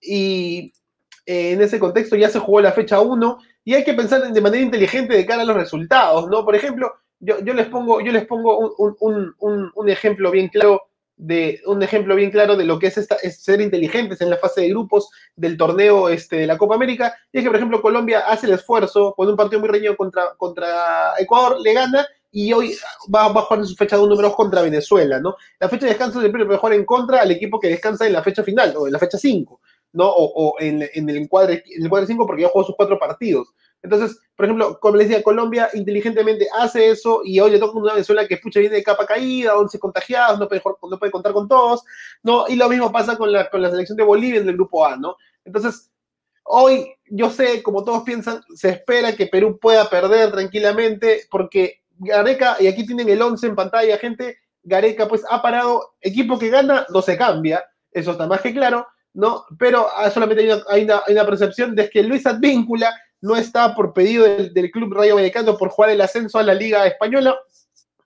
y 0.00 0.72
eh, 1.26 1.52
en 1.52 1.62
ese 1.62 1.78
contexto 1.78 2.16
ya 2.16 2.28
se 2.28 2.38
jugó 2.38 2.60
la 2.60 2.72
fecha 2.72 3.00
1 3.00 3.38
y 3.64 3.74
hay 3.74 3.84
que 3.84 3.94
pensar 3.94 4.32
de 4.32 4.40
manera 4.40 4.62
inteligente 4.62 5.16
de 5.16 5.26
cara 5.26 5.42
a 5.42 5.46
los 5.46 5.56
resultados, 5.56 6.28
¿no? 6.28 6.44
Por 6.44 6.56
ejemplo, 6.56 6.92
yo, 7.20 7.54
les 7.54 7.68
pongo, 7.68 8.00
yo 8.00 8.10
les 8.10 8.26
pongo 8.26 8.74
un, 8.98 9.88
ejemplo 9.88 10.30
bien 10.32 10.48
claro 10.48 10.82
de 11.22 11.60
un 11.66 11.80
ejemplo 11.84 12.16
bien 12.16 12.32
claro 12.32 12.56
de 12.56 12.64
lo 12.64 12.80
que 12.80 12.88
es, 12.88 12.98
esta, 12.98 13.16
ser 13.18 13.60
inteligentes 13.60 14.20
en 14.20 14.28
la 14.28 14.38
fase 14.38 14.62
de 14.62 14.70
grupos 14.70 15.08
del 15.36 15.56
torneo 15.56 16.08
este, 16.08 16.36
de 16.36 16.46
la 16.48 16.58
Copa 16.58 16.74
América. 16.74 17.14
Y 17.32 17.38
es 17.38 17.44
que, 17.44 17.48
por 17.48 17.56
ejemplo, 17.56 17.80
Colombia 17.80 18.24
hace 18.26 18.46
el 18.46 18.54
esfuerzo, 18.54 19.14
con 19.16 19.28
un 19.28 19.36
partido 19.36 19.60
muy 19.60 19.68
reñido 19.68 19.96
contra, 19.96 20.34
contra 20.36 21.12
Ecuador, 21.18 21.60
le 21.60 21.74
gana 21.74 22.04
y 22.32 22.52
hoy 22.52 22.74
va, 23.14 23.26
a 23.26 23.28
jugar 23.28 23.60
en 23.60 23.66
su 23.66 23.76
fecha 23.76 23.96
de 23.96 24.02
un 24.02 24.08
número 24.08 24.34
contra 24.34 24.62
Venezuela, 24.62 25.20
¿no? 25.20 25.36
La 25.60 25.68
fecha 25.68 25.86
de 25.86 25.90
descanso 25.90 26.18
siempre 26.18 26.44
puede 26.44 26.58
jugar 26.58 26.74
en 26.74 26.84
contra 26.84 27.20
al 27.20 27.30
equipo 27.30 27.60
que 27.60 27.68
descansa 27.68 28.04
en 28.04 28.14
la 28.14 28.22
fecha 28.22 28.42
final 28.42 28.74
o 28.76 28.86
en 28.88 28.92
la 28.92 28.98
fecha 28.98 29.16
5, 29.16 29.60
¿no? 29.92 30.08
O, 30.08 30.56
en, 30.58 30.82
el 30.82 31.16
encuadre, 31.16 31.62
en 31.66 31.82
el 31.82 31.86
encuadre 31.86 32.08
5 32.08 32.26
porque 32.26 32.42
ya 32.42 32.48
jugó 32.48 32.64
sus 32.64 32.74
cuatro 32.74 32.98
partidos. 32.98 33.48
Entonces, 33.82 34.18
por 34.36 34.46
ejemplo, 34.46 34.78
como 34.80 34.96
les 34.96 35.08
decía, 35.08 35.22
Colombia 35.22 35.68
inteligentemente 35.74 36.46
hace 36.58 36.90
eso 36.90 37.22
y 37.24 37.40
hoy 37.40 37.50
le 37.50 37.58
toca 37.58 37.78
una 37.78 37.94
Venezuela 37.94 38.26
que 38.26 38.36
pucha 38.36 38.60
viene 38.60 38.76
de 38.76 38.82
capa 38.82 39.06
caída, 39.06 39.58
11 39.58 39.78
contagiados, 39.78 40.38
no 40.38 40.48
puede, 40.48 40.62
no 40.88 40.98
puede 40.98 41.12
contar 41.12 41.32
con 41.32 41.48
todos, 41.48 41.82
¿no? 42.22 42.46
Y 42.48 42.56
lo 42.56 42.68
mismo 42.68 42.92
pasa 42.92 43.16
con 43.16 43.32
la, 43.32 43.50
con 43.50 43.60
la 43.60 43.70
selección 43.70 43.96
de 43.96 44.04
Bolivia 44.04 44.40
en 44.40 44.48
el 44.48 44.54
grupo 44.54 44.86
A, 44.86 44.96
¿no? 44.96 45.16
Entonces, 45.44 45.90
hoy 46.44 46.94
yo 47.06 47.30
sé, 47.30 47.62
como 47.62 47.84
todos 47.84 48.04
piensan, 48.04 48.40
se 48.54 48.70
espera 48.70 49.14
que 49.14 49.26
Perú 49.26 49.58
pueda 49.60 49.88
perder 49.90 50.32
tranquilamente 50.32 51.22
porque 51.30 51.82
Gareca, 51.98 52.56
y 52.60 52.66
aquí 52.66 52.86
tienen 52.86 53.08
el 53.08 53.20
11 53.20 53.48
en 53.48 53.54
pantalla, 53.54 53.98
gente, 53.98 54.38
Gareca 54.62 55.08
pues 55.08 55.24
ha 55.28 55.42
parado, 55.42 55.94
equipo 56.00 56.38
que 56.38 56.48
gana 56.48 56.86
no 56.88 57.02
se 57.02 57.16
cambia, 57.16 57.64
eso 57.90 58.12
está 58.12 58.26
más 58.26 58.40
que 58.40 58.52
claro, 58.52 58.86
¿no? 59.14 59.44
Pero 59.58 59.88
ah, 59.94 60.10
solamente 60.10 60.50
hay 60.68 60.84
una, 60.84 61.26
percepción 61.26 61.74
de 61.74 61.90
que 61.90 62.02
Luis 62.02 62.26
Advíncula 62.26 62.94
no 63.22 63.36
está 63.36 63.74
por 63.74 63.94
pedido 63.94 64.24
del, 64.24 64.70
Club 64.70 64.92
Rayo 64.92 65.14
Vallecano 65.14 65.56
por 65.56 65.70
jugar 65.70 65.90
el 65.90 66.00
ascenso 66.00 66.38
a 66.38 66.42
la 66.42 66.54
Liga 66.54 66.86
Española, 66.86 67.38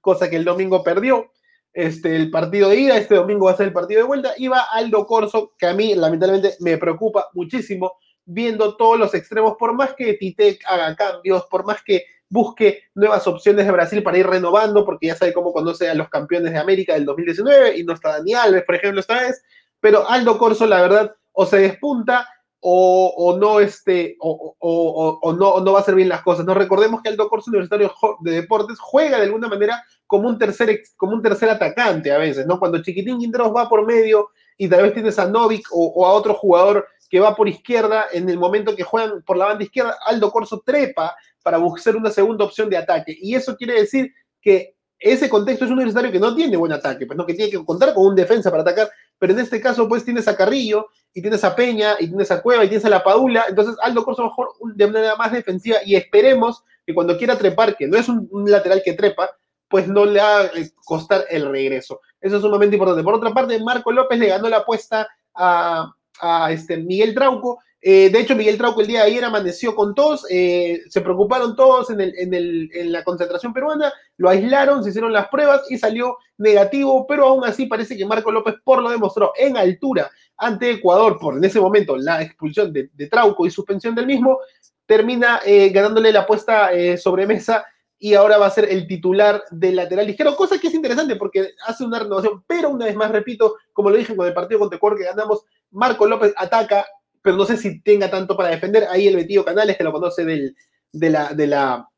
cosa 0.00 0.30
que 0.30 0.36
el 0.36 0.44
domingo 0.44 0.84
perdió. 0.84 1.32
Este, 1.72 2.14
el 2.14 2.30
partido 2.30 2.68
de 2.68 2.76
ida, 2.76 2.96
este 2.96 3.16
domingo 3.16 3.46
va 3.46 3.52
a 3.52 3.56
ser 3.56 3.66
el 3.66 3.72
partido 3.72 4.02
de 4.02 4.06
vuelta, 4.06 4.34
y 4.36 4.48
va 4.48 4.66
Aldo 4.72 5.06
Corso, 5.06 5.52
que 5.58 5.66
a 5.66 5.74
mí 5.74 5.94
lamentablemente 5.94 6.56
me 6.60 6.78
preocupa 6.78 7.26
muchísimo, 7.34 7.94
viendo 8.24 8.76
todos 8.76 8.98
los 8.98 9.14
extremos, 9.14 9.56
por 9.58 9.74
más 9.74 9.94
que 9.94 10.14
Titec 10.14 10.62
haga 10.66 10.94
cambios, 10.96 11.44
por 11.50 11.64
más 11.66 11.82
que 11.82 12.04
busque 12.28 12.84
nuevas 12.94 13.26
opciones 13.26 13.66
de 13.66 13.72
Brasil 13.72 14.02
para 14.02 14.18
ir 14.18 14.26
renovando, 14.26 14.84
porque 14.84 15.08
ya 15.08 15.16
sabe 15.16 15.32
cómo 15.32 15.52
conoce 15.52 15.88
a 15.88 15.94
los 15.94 16.08
campeones 16.08 16.52
de 16.52 16.58
América 16.58 16.94
del 16.94 17.04
2019, 17.04 17.78
y 17.78 17.84
no 17.84 17.94
está 17.94 18.10
Dani 18.10 18.34
Alves, 18.34 18.64
por 18.64 18.74
ejemplo, 18.74 19.00
esta 19.00 19.20
vez, 19.20 19.42
pero 19.80 20.08
Aldo 20.08 20.38
Corso, 20.38 20.66
la 20.66 20.82
verdad, 20.82 21.14
o 21.32 21.46
se 21.46 21.58
despunta 21.58 22.26
o, 22.68 23.38
no, 23.38 23.60
este, 23.60 24.16
o, 24.18 25.36
no, 25.38 25.60
no 25.60 25.72
va 25.72 25.78
a 25.78 25.82
hacer 25.82 25.94
bien 25.94 26.08
las 26.08 26.22
cosas. 26.22 26.44
No 26.44 26.52
recordemos 26.52 27.00
que 27.00 27.08
Aldo 27.08 27.28
Corso 27.28 27.50
Universitario 27.50 27.94
de 28.20 28.32
Deportes 28.32 28.80
juega 28.80 29.18
de 29.18 29.24
alguna 29.26 29.46
manera 29.46 29.84
como 30.04 30.28
un 30.28 30.36
tercer, 30.36 30.82
como 30.96 31.12
un 31.12 31.22
tercer 31.22 31.48
atacante 31.48 32.10
a 32.10 32.18
veces, 32.18 32.44
¿no? 32.44 32.58
Cuando 32.58 32.82
Chiquitín 32.82 33.20
Quinteros 33.20 33.54
va 33.54 33.68
por 33.68 33.86
medio 33.86 34.30
y 34.58 34.68
tal 34.68 34.82
vez 34.82 34.94
tienes 34.94 35.16
a 35.20 35.28
Novik 35.28 35.68
o, 35.70 36.04
a 36.04 36.12
otro 36.12 36.34
jugador 36.34 36.88
que 37.08 37.20
va 37.20 37.36
por 37.36 37.48
izquierda, 37.48 38.06
en 38.12 38.28
el 38.28 38.36
momento 38.36 38.74
que 38.74 38.82
juegan 38.82 39.22
por 39.22 39.36
la 39.36 39.46
banda 39.46 39.62
izquierda, 39.62 39.96
Aldo 40.04 40.32
Corso 40.32 40.60
trepa 40.66 41.14
para 41.44 41.58
buscar 41.58 41.94
una 41.94 42.10
segunda 42.10 42.44
opción 42.44 42.68
de 42.68 42.78
ataque. 42.78 43.16
Y 43.16 43.36
eso 43.36 43.56
quiere 43.56 43.74
decir 43.74 44.12
que 44.42 44.74
ese 44.98 45.28
contexto 45.28 45.66
es 45.66 45.70
un 45.70 45.76
universitario 45.76 46.10
que 46.10 46.18
no 46.18 46.34
tiene 46.34 46.56
buen 46.56 46.72
ataque, 46.72 47.06
pues 47.06 47.16
no 47.16 47.24
que 47.24 47.34
tiene 47.34 47.50
que 47.50 47.64
contar 47.64 47.94
con 47.94 48.06
un 48.06 48.16
defensa 48.16 48.50
para 48.50 48.62
atacar, 48.62 48.90
pero 49.20 49.34
en 49.34 49.38
este 49.38 49.60
caso 49.60 49.88
pues 49.88 50.04
tienes 50.04 50.26
a 50.26 50.36
Carrillo 50.36 50.88
y 51.16 51.22
tienes 51.22 51.42
a 51.44 51.56
Peña 51.56 51.94
y 51.98 52.08
tienes 52.08 52.30
a 52.30 52.42
Cueva 52.42 52.62
y 52.62 52.68
tienes 52.68 52.84
a 52.84 52.90
La 52.90 53.02
Padula, 53.02 53.46
entonces 53.48 53.74
Aldo 53.80 54.04
Corso 54.04 54.22
mejor 54.22 54.50
de 54.74 54.86
manera 54.86 55.16
más 55.16 55.32
defensiva 55.32 55.78
y 55.82 55.96
esperemos 55.96 56.62
que 56.86 56.92
cuando 56.92 57.16
quiera 57.16 57.38
trepar, 57.38 57.74
que 57.74 57.86
no 57.86 57.96
es 57.96 58.06
un, 58.10 58.28
lateral 58.44 58.82
que 58.84 58.92
trepa, 58.92 59.30
pues 59.66 59.88
no 59.88 60.04
le 60.04 60.20
haga 60.20 60.50
costar 60.84 61.24
el 61.30 61.48
regreso. 61.48 62.02
Eso 62.20 62.36
es 62.36 62.44
un 62.44 62.50
momento 62.50 62.76
importante. 62.76 63.02
Por 63.02 63.14
otra 63.14 63.32
parte, 63.32 63.58
Marco 63.58 63.90
López 63.92 64.18
le 64.18 64.28
ganó 64.28 64.46
la 64.50 64.58
apuesta 64.58 65.08
a, 65.34 65.90
a 66.20 66.52
este 66.52 66.76
Miguel 66.76 67.14
Trauco 67.14 67.60
eh, 67.88 68.10
de 68.10 68.18
hecho, 68.18 68.34
Miguel 68.34 68.58
Trauco 68.58 68.80
el 68.80 68.88
día 68.88 69.04
de 69.04 69.12
ayer 69.12 69.24
amaneció 69.24 69.76
con 69.76 69.94
todos, 69.94 70.26
eh, 70.28 70.80
se 70.88 71.02
preocuparon 71.02 71.54
todos 71.54 71.88
en, 71.90 72.00
en, 72.00 72.90
la 72.90 73.04
concentración 73.04 73.52
peruana, 73.52 73.92
lo 74.16 74.28
aislaron, 74.28 74.82
se 74.82 74.90
hicieron 74.90 75.12
las 75.12 75.28
pruebas 75.28 75.70
y 75.70 75.78
salió 75.78 76.16
negativo, 76.36 77.06
pero 77.06 77.28
aún 77.28 77.44
así 77.44 77.66
parece 77.66 77.96
que 77.96 78.04
Marco 78.04 78.32
López 78.32 78.56
por 78.64 78.82
lo 78.82 78.90
demostró 78.90 79.32
en 79.36 79.56
altura 79.56 80.10
ante 80.36 80.70
Ecuador 80.70 81.18
por 81.18 81.36
en 81.36 81.44
ese 81.44 81.60
momento 81.60 81.96
la 81.96 82.22
expulsión 82.22 82.72
de, 82.72 82.88
Trauco 83.10 83.46
y 83.46 83.50
suspensión 83.50 83.94
del 83.94 84.06
mismo, 84.06 84.38
termina 84.86 85.40
eh, 85.44 85.70
ganándole 85.70 86.12
la 86.12 86.20
apuesta 86.20 86.70
sobre 86.96 87.26
mesa 87.26 87.64
y 87.98 88.14
ahora 88.14 88.38
va 88.38 88.46
a 88.46 88.50
ser 88.50 88.70
el 88.70 88.86
titular 88.86 89.42
del 89.50 89.76
lateral 89.76 90.06
ligero, 90.06 90.36
cosa 90.36 90.58
que 90.58 90.68
es 90.68 90.74
interesante 90.74 91.16
porque 91.16 91.54
hace 91.66 91.84
una 91.84 91.98
renovación, 91.98 92.44
pero 92.46 92.68
una 92.68 92.86
vez 92.86 92.94
más 92.94 93.10
repito, 93.10 93.56
como 93.72 93.90
lo 93.90 93.96
dije 93.96 94.14
con 94.14 94.26
el 94.26 94.34
partido 94.34 94.60
contra 94.60 94.76
Ecuador 94.76 94.98
que 94.98 95.04
ganamos, 95.04 95.44
Marco 95.70 96.06
López 96.06 96.34
ataca, 96.36 96.86
pero 97.22 97.36
no 97.36 97.44
sé 97.44 97.56
si 97.56 97.80
tenga 97.80 98.10
tanto 98.10 98.36
para 98.36 98.50
defender. 98.50 98.86
Ahí 98.90 99.08
el 99.08 99.16
Betillo 99.16 99.44
Canales, 99.44 99.76
que 99.76 99.84
lo 99.84 99.92
conoce 99.92 100.24
del, 100.24 100.54
de 100.92 101.10
la, 101.10 101.32
de 101.32 101.46
la, 101.46 101.88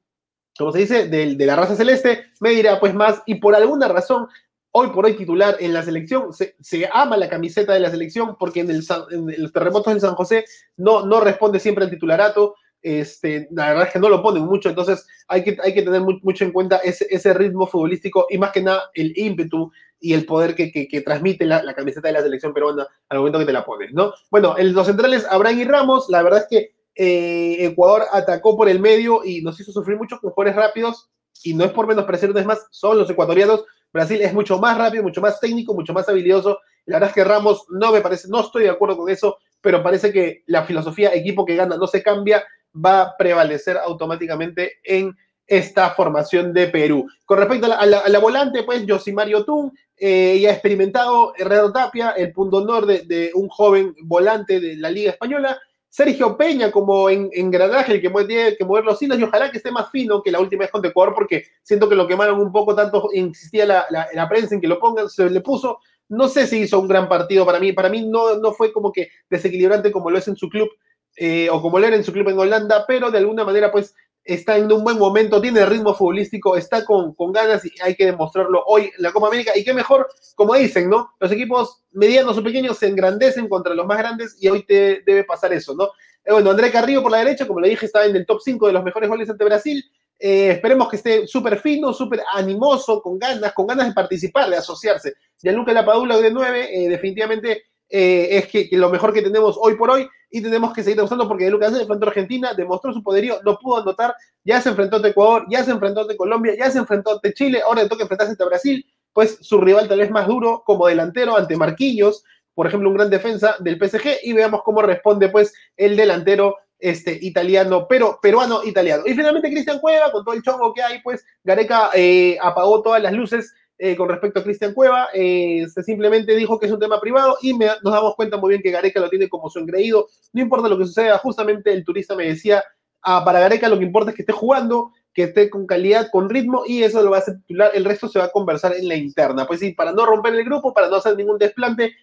¿cómo 0.57 0.73
se 0.73 0.79
dice? 0.79 1.09
De 1.09 1.47
la 1.47 1.57
raza 1.57 1.77
celeste, 1.77 2.27
me 2.41 2.51
dirá 2.51 2.79
pues 2.79 2.95
más, 2.95 3.23
y 3.27 3.37
por 3.37 3.55
alguna 3.55 3.89
razón, 3.89 4.29
hoy 4.73 4.89
por 4.89 5.07
hoy 5.07 5.15
titular 5.15 5.57
en 5.61 5.73
la 5.73 5.83
selección, 5.83 6.33
se, 6.33 6.89
ama 6.93 7.17
la 7.17 7.29
camiseta 7.29 7.73
de 7.73 7.81
la 7.81 7.91
selección 7.91 8.37
porque 8.39 8.61
en, 8.61 8.71
el, 8.71 8.85
en 9.11 9.43
los 9.43 9.53
terremotos 9.53 9.93
en 9.93 10.01
San 10.01 10.15
José 10.15 10.45
no, 10.77 11.07
no 11.07 11.21
responde 11.21 11.61
siempre 11.61 11.85
al 11.85 11.91
titularato, 11.91 12.55
este, 12.81 13.49
la 13.51 13.71
verdad 13.71 13.87
es 13.89 13.93
que 13.93 13.99
no 13.99 14.09
lo 14.09 14.23
ponen 14.23 14.45
mucho, 14.45 14.69
entonces 14.69 15.07
hay 15.27 15.43
que, 15.43 15.57
hay 15.63 15.75
que 15.75 15.83
tener 15.83 16.01
mucho 16.01 16.45
en 16.45 16.53
cuenta 16.53 16.77
ese, 16.79 17.07
ese, 17.11 17.35
ritmo 17.35 17.67
futbolístico 17.67 18.27
y 18.31 18.39
más 18.39 18.53
que 18.53 18.63
nada 18.63 18.91
el 18.95 19.13
ímpetu 19.19 19.73
y 20.01 20.15
el 20.15 20.25
poder 20.25 20.55
que, 20.55 20.71
que, 20.71 21.01
transmite 21.01 21.45
la, 21.45 21.75
camiseta 21.75 22.09
de 22.09 22.15
la 22.15 22.23
selección 22.23 22.55
peruana 22.55 22.87
al 23.09 23.19
momento 23.19 23.41
que 23.41 23.47
te 23.47 23.53
la 23.53 23.65
pones, 23.65 23.93
¿no? 23.93 24.13
Bueno, 24.31 24.57
en 24.57 24.73
los 24.73 24.87
centrales, 24.87 25.27
Abraham 25.29 25.59
y 25.59 25.65
Ramos, 25.65 26.09
la 26.09 26.23
verdad 26.23 26.43
es 26.43 26.47
que 26.49 26.75
eh, 26.95 27.65
Ecuador 27.67 28.05
atacó 28.13 28.57
por 28.57 28.69
el 28.69 28.81
medio 28.81 29.25
y 29.25 29.43
nos 29.43 29.59
hizo 29.59 29.73
sufrir 29.73 29.97
mucho 29.97 30.21
con 30.21 30.31
jugadores 30.31 30.57
rápidos 30.57 31.11
y 31.43 31.55
no 31.55 31.65
es 31.65 31.73
por 31.73 31.87
menospreciar, 31.87 32.37
es 32.37 32.47
más, 32.47 32.67
son 32.71 32.99
los 32.99 33.11
ecuatorianos. 33.11 33.65
Brasil 33.93 34.21
es 34.21 34.33
mucho 34.33 34.59
más 34.59 34.77
rápido, 34.77 35.03
mucho 35.03 35.21
más 35.21 35.41
técnico, 35.41 35.75
mucho 35.75 35.93
más 35.93 36.09
habilidoso. 36.09 36.59
La 36.87 36.97
verdad 36.97 37.11
es 37.11 37.15
que 37.15 37.25
Ramos 37.25 37.67
no 37.71 37.93
me 37.93 38.01
parece, 38.01 38.29
no 38.29 38.41
estoy 38.41 38.65
de 38.65 38.71
acuerdo 38.71 38.97
con 38.97 39.11
eso, 39.11 39.39
pero 39.61 39.83
parece 39.83 40.13
que 40.13 40.43
la 40.47 40.65
filosofía 40.65 41.15
equipo 41.15 41.45
que 41.45 41.57
gana 41.57 41.77
no 41.77 41.87
se 41.87 42.03
cambia 42.03 42.45
va 42.75 43.03
a 43.03 43.17
prevalecer 43.17 43.77
automáticamente 43.77 44.79
en 44.85 45.17
esta 45.47 45.91
formación 45.91 46.53
de 46.53 46.69
Perú. 46.69 47.07
Con 47.25 47.39
respecto 47.39 47.73
a 47.73 47.87
la, 47.87 48.19
volante, 48.19 48.63
pues 48.65 48.85
Josimario 48.87 49.45
Tun, 49.45 49.73
eh, 49.97 50.39
ya 50.41 50.53
experimentado, 50.53 51.33
Herrero 51.37 51.73
Tapia, 51.73 52.11
el 52.11 52.33
punto 52.33 52.59
honor 52.59 52.87
de, 52.87 53.31
un 53.35 53.49
joven 53.49 53.95
volante 54.03 54.61
de 54.61 54.77
la 54.77 54.91
Liga 54.91 55.13
Española, 55.13 55.59
Sergio 55.89 56.37
Peña 56.37 56.71
como 56.71 57.09
en, 57.09 57.31
engranaje, 57.33 57.95
el 57.95 58.03
que 58.03 58.11
tiene 58.27 58.57
que 58.57 58.65
mover 58.65 58.85
los 58.85 59.01
hilos, 59.01 59.19
y 59.19 59.23
ojalá 59.23 59.51
que 59.51 59.59
esté 59.59 59.71
más 59.71 59.91
fino 59.91 60.23
que 60.23 60.31
la 60.31 60.41
última 60.41 60.61
vez 60.61 60.71
con 60.71 60.85
Ecuador, 60.85 61.15
porque 61.15 61.45
siento 61.63 61.89
que 61.89 61.95
lo 61.95 62.07
quemaron 62.07 62.41
un 62.41 62.53
poco, 62.53 62.75
tanto 62.75 63.09
insistía 63.15 63.67
la, 63.67 63.87
la, 63.91 64.29
prensa 64.29 64.55
en 64.55 64.61
que 64.61 64.69
lo 64.69 64.79
pongan, 64.79 65.09
se 65.09 65.29
le 65.29 65.41
puso. 65.41 65.79
No 66.09 66.29
sé 66.29 66.47
si 66.47 66.61
hizo 66.61 66.81
un 66.81 66.89
gran 66.89 67.09
partido 67.09 67.45
para 67.45 67.59
mí, 67.59 67.73
para 67.73 67.89
mí 67.89 68.07
no, 68.07 68.37
no 68.39 68.53
fue 68.53 68.73
como 68.73 68.93
que 68.93 69.09
desequilibrante 69.29 69.91
como 69.91 70.11
lo 70.11 70.19
es 70.19 70.29
en 70.29 70.37
su 70.37 70.49
club, 70.49 70.69
eh, 71.17 71.49
o 71.51 71.61
como 71.61 71.79
leer 71.79 71.95
en 71.95 72.05
su 72.05 72.13
club 72.13 72.29
en 72.29 72.39
Holanda, 72.39 72.85
pero 72.87 73.11
de 73.11 73.19
alguna 73.19 73.45
manera 73.45 73.73
pues 73.73 73.95
está 74.29 74.59
en 74.59 74.71
un 74.71 74.85
buen 74.85 74.99
momento, 74.99 75.41
tiene 75.41 75.65
ritmo 75.65 75.95
futbolístico, 75.95 76.55
está 76.55 76.85
con, 76.85 77.15
con, 77.15 77.33
ganas 77.33 77.65
y 77.65 77.73
hay 77.83 77.95
que 77.95 78.05
demostrarlo 78.05 78.63
hoy 78.67 78.83
en 78.85 79.03
la 79.03 79.11
Copa 79.11 79.29
América. 79.29 79.53
Y 79.57 79.65
qué 79.65 79.73
mejor, 79.73 80.07
como 80.35 80.55
dicen, 80.55 80.91
¿no? 80.91 81.15
Los 81.19 81.33
equipos 81.33 81.83
medianos 81.93 82.37
o 82.37 82.45
pequeños 82.45 82.77
se 82.77 82.89
engrandecen 82.89 83.49
contra 83.49 83.75
los 83.75 83.87
más 83.87 83.97
grandes 83.97 84.37
y 84.39 84.49
hoy 84.49 84.65
te 84.65 85.03
debe 85.07 85.25
pasar 85.25 85.55
eso, 85.55 85.75
¿no? 85.75 85.87
Eh, 86.25 86.33
bueno, 86.33 86.51
André 86.51 86.71
Carrillo 86.71 87.03
por 87.03 87.11
la 87.11 87.19
derecha, 87.19 87.47
como 87.47 87.61
le 87.61 87.71
dije, 87.71 87.87
está 87.87 88.05
en 88.05 88.17
el 88.17 88.27
top 88.27 88.43
5 88.45 88.67
de 88.67 88.73
los 88.75 88.85
mejores 88.85 89.09
goles 89.09 89.31
ante 89.31 89.45
Brasil. 89.47 89.83
Eh, 90.19 90.51
esperemos 90.51 90.91
que 90.91 90.97
esté 90.97 91.27
súper 91.27 91.59
fino, 91.59 91.95
súper 91.95 92.21
animoso, 92.35 93.01
con 93.01 93.19
ganas, 93.19 93.55
con 93.55 93.67
ganas 93.67 93.87
de 93.87 93.95
participar, 93.95 94.51
de 94.51 94.57
asociarse. 94.57 95.15
Gianluca 95.43 95.73
Lapadula 95.73 96.19
de 96.19 96.31
9, 96.31 96.69
eh, 96.71 96.89
definitivamente 96.91 97.63
es 97.89 98.47
que, 98.49 98.69
lo 98.73 98.91
mejor 98.91 99.13
que 99.13 99.23
tenemos 99.23 99.57
hoy 99.61 99.77
por 99.77 99.91
hoy 99.91 100.09
y 100.31 100.43
tenemos 100.43 100.73
que 100.73 100.83
seguir 100.83 101.01
usando 101.01 101.27
porque 101.27 101.49
Lucas 101.51 101.73
se 101.73 101.81
enfrentó 101.81 102.07
a 102.07 102.09
Argentina, 102.09 102.55
demostró 102.55 102.93
su 102.93 103.03
poderío, 103.03 103.41
no 103.45 103.59
pudo 103.59 103.81
anotar, 103.81 104.15
ya 104.45 104.61
se 104.61 104.69
enfrentó 104.69 104.97
a 104.97 105.09
Ecuador, 105.09 105.47
ya 105.49 105.65
se 105.65 105.71
enfrentó 105.71 106.03
a 106.03 106.17
Colombia, 106.17 106.55
ya 106.59 106.71
se 106.71 106.79
enfrentó 106.79 107.13
a 107.13 107.33
Chile, 107.33 107.63
ahora 107.65 107.83
le 107.83 107.89
toca 107.89 108.03
enfrentarse 108.03 108.43
a 108.43 108.47
Brasil, 108.47 108.85
pues 109.13 109.39
su 109.41 109.61
rival 109.61 109.89
tal 109.89 109.99
vez 109.99 110.11
más 110.11 110.27
duro 110.27 110.63
como 110.67 110.87
delantero 110.87 111.37
ante 111.37 111.57
Marquillos, 111.57 112.25
por 112.55 112.67
ejemplo, 112.67 112.89
un 112.89 112.97
gran 112.97 113.09
defensa 113.09 113.57
del 113.61 113.79
PSG 113.79 114.19
y 114.25 114.33
veamos 114.33 114.63
cómo 114.65 114.83
responde 114.83 115.29
pues 115.29 115.55
el 115.77 115.97
delantero 115.97 116.57
este, 116.79 117.19
italiano, 117.23 117.87
pero 117.89 118.19
peruano 118.21 118.65
italiano. 118.65 119.05
Y 119.07 119.15
finalmente 119.15 119.51
Cristian 119.51 119.79
Cueva, 119.79 120.11
con 120.11 120.25
todo 120.25 120.35
el 120.35 120.43
chongo 120.43 120.75
que 120.75 120.83
hay, 120.83 121.01
pues 121.03 121.25
Gareca 121.45 121.91
eh, 121.95 122.37
apagó 122.41 122.83
todas 122.83 123.03
las 123.03 123.13
luces 123.13 123.55
eh, 123.81 123.95
con 123.95 124.09
respecto 124.09 124.41
a 124.41 124.43
Cristian 124.43 124.75
Cueva, 124.75 125.09
eh, 125.15 125.65
se 125.73 125.85
simplemente 125.85 126.35
dijo 126.35 126.59
que 126.59 126.67
es 126.67 126.73
un 126.73 126.81
tema 126.81 127.01
privado 127.01 127.37
y 127.41 127.53
nos 127.57 127.81
damos 127.81 128.17
cuenta 128.17 128.37
muy 128.37 128.51
bien 128.51 128.63
que 128.63 128.73
Gareca 128.73 128.99
lo 128.99 129.09
tiene 129.09 129.29
como 129.29 129.49
su 129.49 129.61
engreído. 129.61 130.09
No 130.33 130.43
importa 130.43 130.69
lo 130.69 130.77
que 130.77 130.85
suceda, 130.87 131.17
justamente 131.19 131.73
el 131.73 131.85
turista 131.85 132.17
me 132.17 132.27
decía, 132.27 132.65
ah, 133.03 133.25
para 133.25 133.39
Gareca 133.39 133.69
lo 133.69 133.79
que 133.79 133.85
importa 133.85 134.11
es 134.11 134.17
que 134.17 134.23
esté 134.23 134.33
jugando, 134.33 134.91
que 135.15 135.25
esté 135.25 135.49
con 135.49 135.65
calidad, 135.65 136.09
con 136.11 136.29
ritmo 136.29 136.65
y 136.67 136.83
eso 136.83 137.03
lo 137.03 137.11
va 137.11 137.19
a 137.19 137.21
hacer 137.21 137.37
titular, 137.39 137.71
el 137.73 137.85
resto 137.85 138.09
se 138.09 138.19
va 138.19 138.25
a 138.27 138.33
conversar 138.33 138.75
en 138.75 138.89
la 138.89 138.97
interna. 138.97 139.47
Pues 139.47 139.61
sí, 139.61 139.73
para 139.75 139.93
no 139.93 140.05
romper 140.05 140.35
el 140.35 140.45
grupo, 140.45 140.75
para 140.75 140.89
no 140.89 140.97
hacer 140.97 141.17
ningún 141.17 141.39
desplante, 141.39 141.95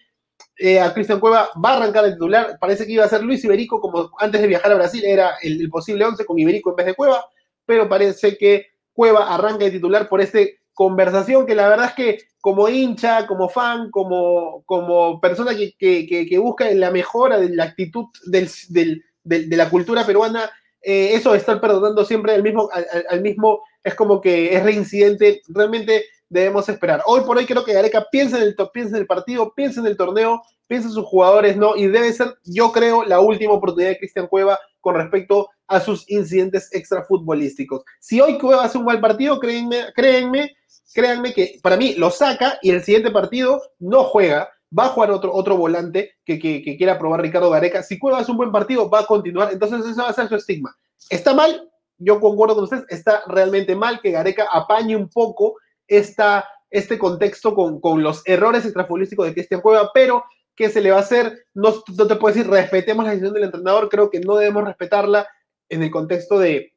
eh, 0.58 0.80
a 0.80 0.94
Cristian 0.94 1.20
Cueva 1.20 1.50
va 1.62 1.72
a 1.72 1.76
arrancar 1.76 2.06
el 2.06 2.12
titular. 2.12 2.56
Parece 2.58 2.86
que 2.86 2.92
iba 2.92 3.04
a 3.04 3.08
ser 3.08 3.22
Luis 3.22 3.44
Iberico, 3.44 3.82
como 3.82 4.10
antes 4.18 4.40
de 4.40 4.46
viajar 4.46 4.72
a 4.72 4.76
Brasil 4.76 5.04
era 5.04 5.34
el, 5.42 5.60
el 5.60 5.68
posible 5.68 6.06
11 6.06 6.24
con 6.24 6.38
Iberico 6.38 6.70
en 6.70 6.76
vez 6.76 6.86
de 6.86 6.94
Cueva, 6.94 7.22
pero 7.66 7.86
parece 7.86 8.38
que 8.38 8.68
Cueva 8.94 9.34
arranca 9.34 9.66
de 9.66 9.72
titular 9.72 10.08
por 10.08 10.22
este 10.22 10.60
conversación 10.76 11.46
que 11.46 11.54
la 11.54 11.68
verdad 11.70 11.86
es 11.86 11.92
que 11.94 12.18
como 12.42 12.68
hincha, 12.68 13.26
como 13.26 13.48
fan, 13.48 13.90
como, 13.90 14.62
como 14.66 15.20
persona 15.22 15.52
que, 15.56 15.74
que, 16.06 16.38
busca 16.38 16.70
la 16.72 16.90
mejora 16.90 17.38
de 17.40 17.48
la 17.48 17.64
actitud 17.64 18.04
del, 18.26 19.02
de 19.24 19.56
la 19.56 19.70
cultura 19.70 20.04
peruana, 20.04 20.50
eh, 20.82 21.14
eso 21.14 21.32
de 21.32 21.38
estar 21.38 21.60
perdonando 21.62 22.04
siempre 22.04 22.34
al 22.34 22.42
mismo, 22.42 22.68
al, 23.10 23.22
mismo, 23.22 23.62
es 23.82 23.94
como 23.94 24.20
que 24.20 24.54
es 24.54 24.62
reincidente, 24.62 25.40
realmente 25.48 26.04
debemos 26.28 26.68
esperar. 26.68 27.02
Hoy 27.06 27.22
por 27.22 27.38
hoy 27.38 27.46
creo 27.46 27.64
que 27.64 27.72
Gareca 27.72 28.06
piensa 28.12 28.36
en 28.36 28.42
el, 28.44 28.56
piensa 28.72 28.96
en 28.96 29.00
el 29.00 29.06
partido, 29.06 29.54
piensa 29.54 29.80
en 29.80 29.86
el 29.86 29.96
torneo, 29.96 30.42
piensa 30.66 30.88
en 30.88 30.94
sus 30.94 31.06
jugadores, 31.06 31.56
¿no? 31.56 31.74
Y 31.74 31.86
debe 31.86 32.12
ser, 32.12 32.34
yo 32.44 32.70
creo, 32.70 33.02
la 33.04 33.20
última 33.20 33.54
oportunidad 33.54 33.90
de 33.90 33.98
Cristian 33.98 34.26
Cueva 34.26 34.58
con 34.80 34.94
respecto 34.94 35.48
a 35.66 35.80
sus 35.80 36.08
incidentes 36.08 36.72
extrafutbolísticos. 36.72 37.82
Si 37.98 38.20
hoy 38.20 38.38
Cueva 38.38 38.64
hace 38.64 38.78
un 38.78 38.84
mal 38.84 39.00
partido, 39.00 39.40
créanme, 39.40 39.86
créanme, 39.94 40.54
créanme 40.96 41.34
que 41.34 41.60
para 41.62 41.76
mí 41.76 41.94
lo 41.94 42.10
saca 42.10 42.58
y 42.62 42.70
el 42.70 42.82
siguiente 42.82 43.10
partido 43.10 43.62
no 43.78 44.04
juega. 44.04 44.50
Va 44.76 44.86
a 44.86 44.88
jugar 44.88 45.12
otro, 45.12 45.32
otro 45.32 45.56
volante 45.56 46.16
que, 46.24 46.40
que 46.40 46.76
quiera 46.76 46.98
probar 46.98 47.20
Ricardo 47.20 47.50
Gareca. 47.50 47.82
Si 47.82 47.98
Cueva 47.98 48.18
hace 48.18 48.32
un 48.32 48.38
buen 48.38 48.50
partido, 48.50 48.90
va 48.90 49.00
a 49.00 49.06
continuar. 49.06 49.52
Entonces, 49.52 49.86
ese 49.86 50.00
va 50.00 50.08
a 50.08 50.12
ser 50.12 50.28
su 50.28 50.34
estigma. 50.34 50.74
¿Está 51.08 51.34
mal? 51.34 51.70
Yo 51.98 52.18
concuerdo 52.18 52.56
con 52.56 52.64
ustedes. 52.64 52.84
Está 52.88 53.22
realmente 53.28 53.76
mal 53.76 54.00
que 54.00 54.10
Gareca 54.10 54.48
apañe 54.50 54.96
un 54.96 55.08
poco 55.08 55.56
esta, 55.86 56.48
este 56.70 56.98
contexto 56.98 57.54
con, 57.54 57.80
con 57.80 58.02
los 58.02 58.22
errores 58.26 58.64
extrafutbolísticos 58.64 59.26
de 59.26 59.34
Cristian 59.34 59.60
Cueva, 59.60 59.90
pero 59.94 60.24
¿qué 60.56 60.68
se 60.68 60.80
le 60.80 60.90
va 60.90 60.96
a 60.96 61.00
hacer? 61.00 61.46
No, 61.54 61.74
no 61.96 62.06
te 62.06 62.16
puedo 62.16 62.34
decir, 62.34 62.50
respetemos 62.50 63.04
la 63.04 63.12
decisión 63.12 63.34
del 63.34 63.44
entrenador, 63.44 63.88
creo 63.88 64.10
que 64.10 64.20
no 64.20 64.36
debemos 64.36 64.64
respetarla 64.64 65.28
en 65.68 65.82
el 65.82 65.90
contexto 65.90 66.38
de 66.38 66.72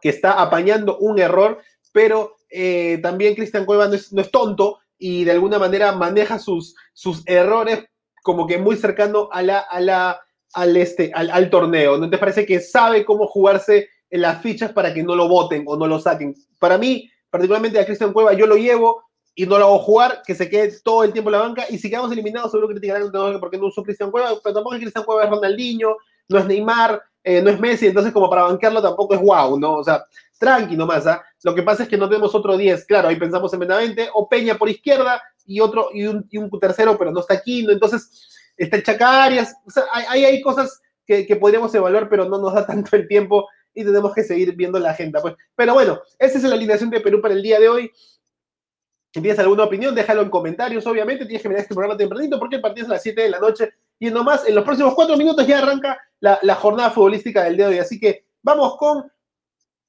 que 0.00 0.08
está 0.08 0.40
apañando 0.40 0.96
un 0.98 1.18
error, 1.18 1.60
pero 1.92 2.37
eh, 2.50 2.98
también 3.02 3.34
Cristian 3.34 3.64
Cueva 3.64 3.88
no 3.88 3.94
es, 3.94 4.12
no 4.12 4.22
es, 4.22 4.30
tonto 4.30 4.78
y 4.98 5.24
de 5.24 5.32
alguna 5.32 5.58
manera 5.58 5.92
maneja 5.92 6.38
sus, 6.38 6.74
sus 6.92 7.22
errores 7.26 7.84
como 8.22 8.46
que 8.46 8.58
muy 8.58 8.76
cercano 8.76 9.28
a 9.32 9.42
la, 9.42 9.58
a 9.58 9.80
la, 9.80 10.20
al, 10.54 10.76
este, 10.76 11.12
al, 11.14 11.30
al 11.30 11.50
torneo. 11.50 11.98
¿No 11.98 12.10
te 12.10 12.18
parece 12.18 12.44
que 12.44 12.60
sabe 12.60 13.04
cómo 13.04 13.26
jugarse 13.26 13.88
en 14.10 14.22
las 14.22 14.42
fichas 14.42 14.72
para 14.72 14.92
que 14.92 15.02
no 15.02 15.14
lo 15.14 15.28
voten 15.28 15.64
o 15.66 15.76
no 15.76 15.86
lo 15.86 15.98
saquen? 15.98 16.34
Para 16.58 16.78
mí, 16.78 17.10
particularmente 17.30 17.78
a 17.78 17.86
Cristian 17.86 18.12
Cueva, 18.12 18.32
yo 18.32 18.46
lo 18.46 18.56
llevo 18.56 19.02
y 19.34 19.46
no 19.46 19.56
lo 19.56 19.66
hago 19.66 19.78
jugar, 19.78 20.22
que 20.26 20.34
se 20.34 20.50
quede 20.50 20.80
todo 20.82 21.04
el 21.04 21.12
tiempo 21.12 21.30
en 21.30 21.36
la 21.36 21.38
banca, 21.38 21.64
y 21.70 21.78
si 21.78 21.88
quedamos 21.88 22.10
eliminados, 22.10 22.50
seguro 22.50 22.68
criticarán 22.68 23.12
porque 23.38 23.56
no 23.56 23.66
usó 23.66 23.84
Cristian 23.84 24.10
Cueva, 24.10 24.30
pero 24.42 24.52
tampoco 24.52 24.74
es 24.74 24.80
Cristian 24.80 25.04
Cueva 25.04 25.24
es 25.24 25.30
Ronaldinho, 25.30 25.96
no 26.28 26.38
es 26.38 26.46
Neymar, 26.46 27.00
eh, 27.28 27.42
no 27.42 27.50
es 27.50 27.60
Messi, 27.60 27.86
entonces 27.86 28.12
como 28.12 28.30
para 28.30 28.44
banquearlo 28.44 28.80
tampoco 28.80 29.14
es 29.14 29.20
wow, 29.20 29.58
¿no? 29.58 29.74
O 29.74 29.84
sea, 29.84 30.04
tranqui 30.38 30.76
nomás, 30.76 31.06
¿ah? 31.06 31.22
Lo 31.42 31.54
que 31.54 31.62
pasa 31.62 31.82
es 31.82 31.88
que 31.88 31.96
no 31.96 32.08
tenemos 32.08 32.34
otro 32.34 32.56
10, 32.56 32.86
claro, 32.86 33.08
ahí 33.08 33.16
pensamos 33.16 33.52
en 33.52 33.60
Benavente, 33.60 34.08
o 34.14 34.28
Peña 34.28 34.56
por 34.56 34.68
izquierda, 34.68 35.20
y 35.44 35.60
otro, 35.60 35.90
y 35.92 36.06
un, 36.06 36.50
tercero, 36.60 36.96
pero 36.96 37.10
no 37.10 37.20
está 37.20 37.34
aquí, 37.34 37.62
¿no? 37.62 37.72
Entonces, 37.72 38.52
está 38.56 38.82
Chacarias, 38.82 39.54
o 39.66 39.70
sea, 39.70 39.84
hay, 39.92 40.24
hay 40.24 40.40
cosas 40.40 40.80
que, 41.06 41.26
que 41.26 41.36
podríamos 41.36 41.74
evaluar, 41.74 42.08
pero 42.08 42.24
no 42.24 42.38
nos 42.38 42.54
da 42.54 42.66
tanto 42.66 42.96
el 42.96 43.06
tiempo 43.06 43.46
y 43.74 43.84
tenemos 43.84 44.12
que 44.12 44.24
seguir 44.24 44.56
viendo 44.56 44.78
la 44.78 44.90
agenda. 44.90 45.20
Pues. 45.20 45.34
Pero 45.54 45.74
bueno, 45.74 46.00
esa 46.18 46.38
es 46.38 46.44
la 46.44 46.54
alineación 46.54 46.90
de 46.90 47.00
Perú 47.00 47.20
para 47.20 47.34
el 47.34 47.42
día 47.42 47.60
de 47.60 47.68
hoy. 47.68 47.90
Si 49.14 49.20
tienes 49.22 49.38
alguna 49.38 49.64
opinión, 49.64 49.94
déjalo 49.94 50.22
en 50.22 50.30
comentarios, 50.30 50.86
obviamente. 50.86 51.26
Tienes 51.26 51.42
que 51.42 51.48
mirar 51.48 51.62
este 51.62 51.74
programa 51.74 51.96
tempranito 51.96 52.38
porque 52.38 52.56
el 52.56 52.62
partido 52.62 52.86
es 52.86 52.90
a 52.90 52.94
las 52.94 53.02
7 53.02 53.22
de 53.22 53.30
la 53.30 53.38
noche. 53.38 53.72
Y 53.98 54.10
nomás, 54.10 54.46
en 54.46 54.54
los 54.54 54.64
próximos 54.64 54.94
4 54.94 55.16
minutos 55.16 55.46
ya 55.46 55.58
arranca 55.58 55.98
la, 56.20 56.54
jornada 56.54 56.90
futbolística 56.90 57.44
del 57.44 57.56
día 57.56 57.68
de 57.68 57.74
hoy. 57.74 57.78
Así 57.80 57.98
que 57.98 58.26
vamos 58.42 58.76
con 58.76 59.10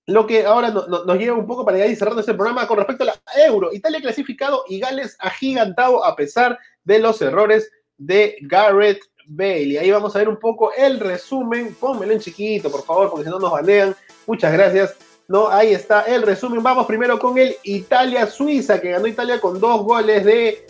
lo 0.07 0.25
que 0.25 0.45
ahora 0.45 0.69
no, 0.71 0.87
no, 0.87 1.05
nos 1.05 1.17
lleva 1.17 1.37
un 1.37 1.45
poco 1.45 1.63
para 1.63 1.85
ir 1.85 1.95
cerrando 1.95 2.21
este 2.21 2.33
programa 2.33 2.67
con 2.67 2.77
respecto 2.77 3.03
a 3.03 3.07
la 3.07 3.43
Euro. 3.45 3.71
Italia 3.71 4.01
clasificado 4.01 4.63
y 4.67 4.79
Gales 4.79 5.15
agigantado 5.19 6.03
a 6.03 6.15
pesar 6.15 6.57
de 6.83 6.99
los 6.99 7.21
errores 7.21 7.71
de 7.97 8.37
Garrett 8.41 8.99
Bale. 9.27 9.63
Y 9.63 9.77
ahí 9.77 9.91
vamos 9.91 10.15
a 10.15 10.19
ver 10.19 10.29
un 10.29 10.39
poco 10.39 10.71
el 10.75 10.99
resumen. 10.99 11.75
Pónmelo 11.75 12.11
en 12.11 12.19
chiquito, 12.19 12.71
por 12.71 12.83
favor, 12.83 13.11
porque 13.11 13.25
si 13.25 13.29
no 13.29 13.39
nos 13.39 13.51
banean. 13.51 13.95
Muchas 14.25 14.51
gracias. 14.51 14.95
No, 15.27 15.47
ahí 15.47 15.73
está 15.73 16.01
el 16.01 16.23
resumen. 16.23 16.63
Vamos 16.63 16.87
primero 16.87 17.19
con 17.19 17.37
el 17.37 17.55
Italia-Suiza, 17.61 18.81
que 18.81 18.89
ganó 18.89 19.05
Italia 19.05 19.39
con 19.39 19.59
dos 19.59 19.83
goles 19.83 20.25
de. 20.25 20.65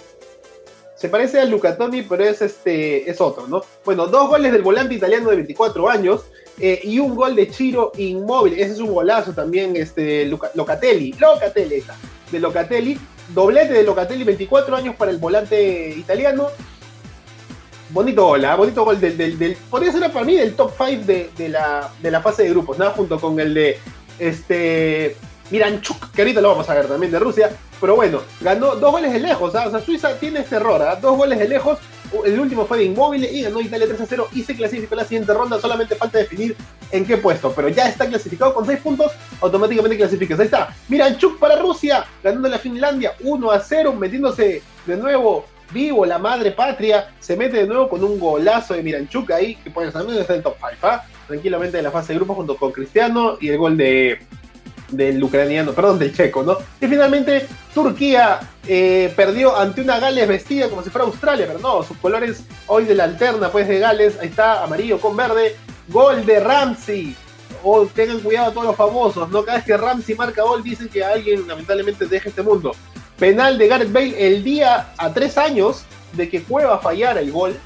Se 0.99 1.07
parece 1.07 1.39
a 1.39 1.45
Luca 1.45 1.77
Toni, 1.77 2.01
pero 2.01 2.25
es 2.25 2.41
este 2.41 3.09
es 3.09 3.21
otro, 3.21 3.47
¿no? 3.47 3.63
Bueno, 3.85 4.07
dos 4.07 4.27
goles 4.27 4.51
del 4.51 4.61
volante 4.61 4.95
italiano 4.95 5.29
de 5.29 5.37
24 5.37 5.89
años 5.89 6.25
eh, 6.59 6.81
y 6.83 6.99
un 6.99 7.15
gol 7.15 7.37
de 7.37 7.49
Chiro 7.49 7.93
Inmóvil. 7.97 8.53
Ese 8.53 8.73
es 8.73 8.79
un 8.79 8.93
golazo 8.93 9.31
también, 9.31 9.77
este 9.77 10.25
Locatelli. 10.25 11.13
Locatelli 11.13 11.75
está, 11.75 11.95
de 12.29 12.39
Locatelli. 12.39 12.99
Doblete 13.33 13.73
de 13.73 13.83
Locatelli, 13.83 14.25
24 14.25 14.75
años 14.75 14.95
para 14.97 15.11
el 15.11 15.17
volante 15.17 15.89
italiano 15.89 16.47
bonito 17.91 18.27
gol, 18.27 18.43
¿eh? 18.43 18.55
bonito 18.55 18.85
gol 18.85 18.99
del, 18.99 19.57
podría 19.69 19.91
ser 19.91 20.11
para 20.11 20.25
mí 20.25 20.35
del 20.35 20.53
top 20.53 20.71
5 20.77 21.05
de, 21.05 21.29
de, 21.35 21.49
la, 21.49 21.91
de 22.01 22.11
la 22.11 22.21
fase 22.21 22.43
de 22.43 22.49
grupos, 22.49 22.77
¿no? 22.77 22.89
Junto 22.91 23.19
con 23.19 23.39
el 23.39 23.53
de 23.53 23.79
este 24.19 25.15
Miranchuk, 25.49 26.11
que 26.11 26.21
ahorita 26.21 26.41
lo 26.41 26.49
vamos 26.49 26.69
a 26.69 26.75
ver 26.75 26.87
también 26.87 27.11
de 27.11 27.19
Rusia, 27.19 27.49
pero 27.79 27.95
bueno, 27.95 28.21
ganó 28.41 28.75
dos 28.75 28.91
goles 28.91 29.13
de 29.13 29.19
lejos, 29.19 29.53
¿eh? 29.55 29.59
o 29.65 29.71
sea, 29.71 29.79
Suiza 29.79 30.17
tiene 30.19 30.39
este 30.39 30.57
error, 30.57 30.81
¿eh? 30.81 30.97
dos 31.01 31.17
goles 31.17 31.39
de 31.39 31.47
lejos, 31.47 31.79
el 32.25 32.39
último 32.39 32.65
fue 32.65 32.79
de 32.79 32.85
inmóvil 32.85 33.23
y 33.25 33.43
ganó 33.43 33.61
Italia 33.61 33.87
3 33.87 34.01
a 34.01 34.05
0 34.05 34.27
y 34.33 34.43
se 34.43 34.55
clasificó 34.55 34.95
en 34.95 34.97
la 34.97 35.05
siguiente 35.05 35.33
ronda, 35.33 35.59
solamente 35.59 35.95
falta 35.95 36.17
definir 36.17 36.55
en 36.91 37.05
qué 37.05 37.17
puesto, 37.17 37.53
pero 37.55 37.69
ya 37.69 37.87
está 37.87 38.07
clasificado 38.07 38.53
con 38.53 38.65
6 38.65 38.79
puntos, 38.79 39.11
automáticamente 39.41 39.97
clasificas. 39.97 40.39
Ahí 40.39 40.45
está, 40.45 40.75
Miranchuk 40.87 41.39
para 41.39 41.55
Rusia, 41.55 42.05
ganando 42.23 42.49
la 42.49 42.57
Finlandia 42.57 43.13
1 43.21 43.51
a 43.51 43.59
0, 43.59 43.93
metiéndose 43.93 44.63
de 44.85 44.97
nuevo 44.97 45.45
vivo, 45.71 46.05
la 46.05 46.17
madre 46.17 46.51
patria, 46.51 47.13
se 47.19 47.35
mete 47.35 47.57
de 47.57 47.67
nuevo 47.67 47.89
con 47.89 48.03
un 48.03 48.19
golazo 48.19 48.73
de 48.73 48.81
Miranchuk 48.81 49.29
ahí, 49.31 49.55
que 49.55 49.69
pueden 49.69 49.91
también 49.91 50.19
está 50.19 50.33
en 50.33 50.37
el 50.37 50.43
top 50.43 50.55
5, 50.57 50.87
¿ah? 50.87 51.05
tranquilamente 51.27 51.77
en 51.77 51.83
la 51.83 51.91
fase 51.91 52.13
de 52.13 52.19
grupo 52.19 52.33
junto 52.33 52.57
con 52.57 52.71
Cristiano 52.71 53.37
y 53.39 53.49
el 53.49 53.57
gol 53.59 53.77
de 53.77 54.19
del 54.91 55.23
ucraniano, 55.23 55.73
perdón, 55.73 55.99
del 55.99 56.15
checo, 56.15 56.43
¿no? 56.43 56.57
Y 56.81 56.87
finalmente 56.87 57.47
Turquía 57.73 58.39
eh, 58.67 59.13
perdió 59.15 59.55
ante 59.55 59.81
una 59.81 59.99
Gales 59.99 60.27
vestida 60.27 60.69
como 60.69 60.83
si 60.83 60.89
fuera 60.89 61.05
Australia, 61.05 61.45
pero 61.47 61.59
no, 61.59 61.83
sus 61.83 61.97
colores 61.97 62.43
hoy 62.67 62.85
de 62.85 62.95
la 62.95 63.05
alterna, 63.05 63.51
pues 63.51 63.67
de 63.67 63.79
Gales, 63.79 64.17
ahí 64.19 64.27
está, 64.27 64.63
amarillo 64.63 64.99
con 64.99 65.15
verde, 65.15 65.55
gol 65.87 66.25
de 66.25 66.39
Ramsey. 66.39 67.15
Oh, 67.63 67.85
tengan 67.87 68.19
cuidado 68.19 68.51
todos 68.51 68.67
los 68.67 68.75
famosos, 68.75 69.29
¿no? 69.29 69.43
Cada 69.43 69.57
vez 69.57 69.65
que 69.65 69.75
Ramsey 69.75 70.15
marca 70.15 70.43
gol 70.43 70.63
dicen 70.63 70.87
que 70.87 71.03
alguien 71.03 71.47
lamentablemente 71.47 72.05
deja 72.05 72.29
este 72.29 72.41
mundo. 72.41 72.71
Penal 73.17 73.57
de 73.57 73.67
Gareth 73.67 73.91
Bale 73.91 74.27
el 74.27 74.43
día 74.43 74.93
a 74.97 75.13
tres 75.13 75.37
años 75.37 75.83
de 76.13 76.29
que 76.29 76.41
Cueva 76.43 76.79
fallara 76.79 77.19
el 77.19 77.31
gol. 77.31 77.57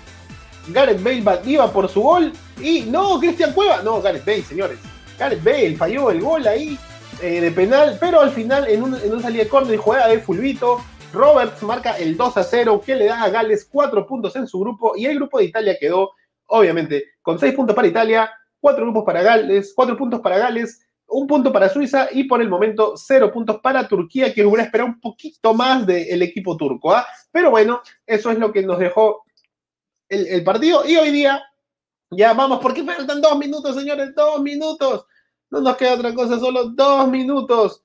Gareth 0.69 1.03
Bale 1.03 1.41
iba 1.45 1.71
por 1.71 1.89
su 1.89 2.01
gol 2.01 2.33
y 2.59 2.81
no, 2.81 3.19
Cristian 3.19 3.53
Cueva, 3.53 3.81
no, 3.83 4.01
Gareth 4.01 4.25
Bale, 4.25 4.43
señores. 4.43 4.79
Gareth 5.19 5.43
Bale 5.43 5.75
falló 5.75 6.09
el 6.09 6.21
gol 6.21 6.47
ahí 6.47 6.79
eh, 7.23 7.39
de 7.39 7.51
penal, 7.51 7.95
pero 8.01 8.19
al 8.19 8.31
final 8.31 8.67
en 8.67 8.83
un, 8.83 8.95
en 8.95 9.13
un 9.13 9.21
salida 9.21 9.43
de 9.43 9.49
córner 9.49 9.75
y 9.75 9.77
jugada 9.77 10.09
de 10.09 10.19
Fulvito, 10.19 10.83
Roberts 11.13 11.63
marca 11.63 11.97
el 11.97 12.17
2 12.17 12.35
a 12.35 12.43
0 12.43 12.81
que 12.85 12.95
le 12.95 13.05
da 13.05 13.23
a 13.23 13.29
Gales 13.29 13.65
4 13.71 14.05
puntos 14.05 14.35
en 14.35 14.45
su 14.45 14.59
grupo 14.59 14.91
y 14.97 15.05
el 15.05 15.15
grupo 15.15 15.37
de 15.37 15.45
Italia 15.45 15.77
quedó, 15.79 16.11
obviamente, 16.47 17.11
con 17.21 17.39
6 17.39 17.55
puntos 17.55 17.77
para 17.77 17.87
Italia, 17.87 18.29
4 18.59 18.83
grupos 18.83 19.05
para 19.05 19.21
Gales, 19.21 19.71
4 19.73 19.95
puntos 19.95 20.19
para 20.19 20.37
Gales, 20.37 20.85
un 21.07 21.25
punto 21.25 21.53
para 21.53 21.69
Suiza 21.69 22.09
y 22.11 22.25
por 22.25 22.41
el 22.41 22.49
momento 22.49 22.95
0 22.97 23.31
puntos 23.31 23.61
para 23.61 23.87
Turquía, 23.87 24.33
que 24.33 24.45
hubiera 24.45 24.63
esperado 24.63 24.89
un 24.89 24.99
poquito 24.99 25.53
más 25.53 25.87
del 25.87 26.21
equipo 26.23 26.57
turco. 26.57 26.93
¿ah? 26.93 27.07
Pero 27.31 27.51
bueno, 27.51 27.81
eso 28.05 28.31
es 28.31 28.37
lo 28.37 28.51
que 28.51 28.63
nos 28.63 28.79
dejó 28.79 29.23
el, 30.09 30.27
el 30.27 30.43
partido 30.43 30.85
y 30.85 30.97
hoy 30.97 31.11
día 31.11 31.41
ya 32.11 32.33
vamos, 32.33 32.59
porque 32.61 32.83
faltan 32.83 33.21
dos 33.21 33.37
minutos, 33.37 33.77
señores, 33.77 34.13
dos 34.13 34.41
minutos. 34.41 35.05
No 35.53 35.61
nos 35.61 35.77
queda 35.77 35.93
otra 35.93 36.15
cosa, 36.15 36.39
solo 36.39 36.69
dos 36.69 37.07
minutos. 37.09 37.83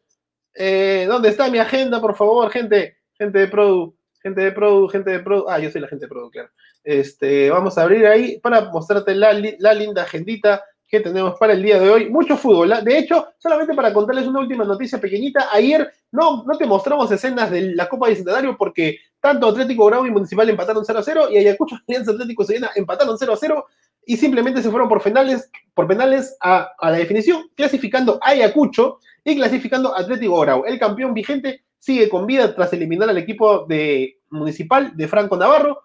Eh, 0.54 1.04
¿Dónde 1.07 1.28
está 1.28 1.50
mi 1.50 1.59
agenda, 1.59 2.00
por 2.00 2.16
favor, 2.16 2.50
gente? 2.50 2.96
Gente 3.12 3.40
de 3.40 3.46
Produ, 3.46 3.94
gente 4.22 4.40
de 4.40 4.52
Produ, 4.52 4.88
gente 4.88 5.11
de 5.11 5.18
Produ. 5.20 5.44
Ah, 5.50 5.59
yo 5.59 5.70
soy 5.70 5.83
la 5.83 5.88
gente 5.88 6.07
de 6.07 6.09
Produ, 6.09 6.31
claro. 6.31 6.48
Este, 6.83 7.50
vamos 7.50 7.76
a 7.76 7.83
abrir 7.83 8.07
ahí 8.07 8.40
para 8.40 8.70
mostrarte 8.70 9.14
la, 9.14 9.38
la 9.59 9.74
linda 9.74 10.04
agendita 10.04 10.64
que 10.87 11.00
tenemos 11.00 11.38
para 11.38 11.52
el 11.52 11.62
día 11.62 11.78
de 11.78 11.90
hoy. 11.90 12.09
Mucho 12.09 12.38
fútbol. 12.38 12.72
¿ah? 12.72 12.81
De 12.81 12.96
hecho, 12.96 13.28
solamente 13.37 13.74
para 13.74 13.92
contarles 13.92 14.26
una 14.26 14.40
última 14.40 14.64
noticia 14.64 14.98
pequeñita, 14.98 15.48
ayer 15.52 15.92
no, 16.11 16.44
no 16.44 16.57
te 16.57 16.64
mostramos 16.64 17.12
escenas 17.12 17.50
de 17.50 17.74
la 17.74 17.87
Copa 17.87 18.09
Bicentenario 18.09 18.57
porque 18.57 18.96
tanto 19.20 19.46
Atlético 19.46 19.85
Grau 19.85 20.07
y 20.07 20.11
Municipal 20.11 20.48
empataron 20.48 20.87
0 20.87 20.98
a 20.98 21.02
0 21.02 21.28
y 21.33 21.37
Ayacucho 21.37 21.76
Alianza 21.87 22.12
Atlético 22.12 22.44
Sevilla 22.44 22.70
empataron 22.74 23.18
0 23.18 23.31
a 23.31 23.37
0 23.37 23.66
y 24.09 24.16
simplemente 24.16 24.62
se 24.62 24.71
fueron 24.71 24.88
por 24.88 25.03
penales, 25.03 25.51
por 25.75 25.87
penales 25.87 26.35
a, 26.40 26.71
a 26.79 26.90
la 26.90 26.97
definición, 26.97 27.51
clasificando 27.55 28.18
Ayacucho 28.23 29.01
y 29.23 29.37
clasificando 29.37 29.94
Atlético 29.94 30.40
Grau. 30.40 30.64
El 30.64 30.79
campeón 30.79 31.12
vigente 31.12 31.62
sigue 31.79 32.09
con 32.09 32.25
vida 32.27 32.55
tras 32.55 32.73
eliminar 32.73 33.11
al 33.11 33.18
equipo 33.18 33.66
de 33.66 34.18
Municipal 34.31 34.97
de 34.97 35.09
Franco 35.09 35.37
Navarro. 35.37 35.83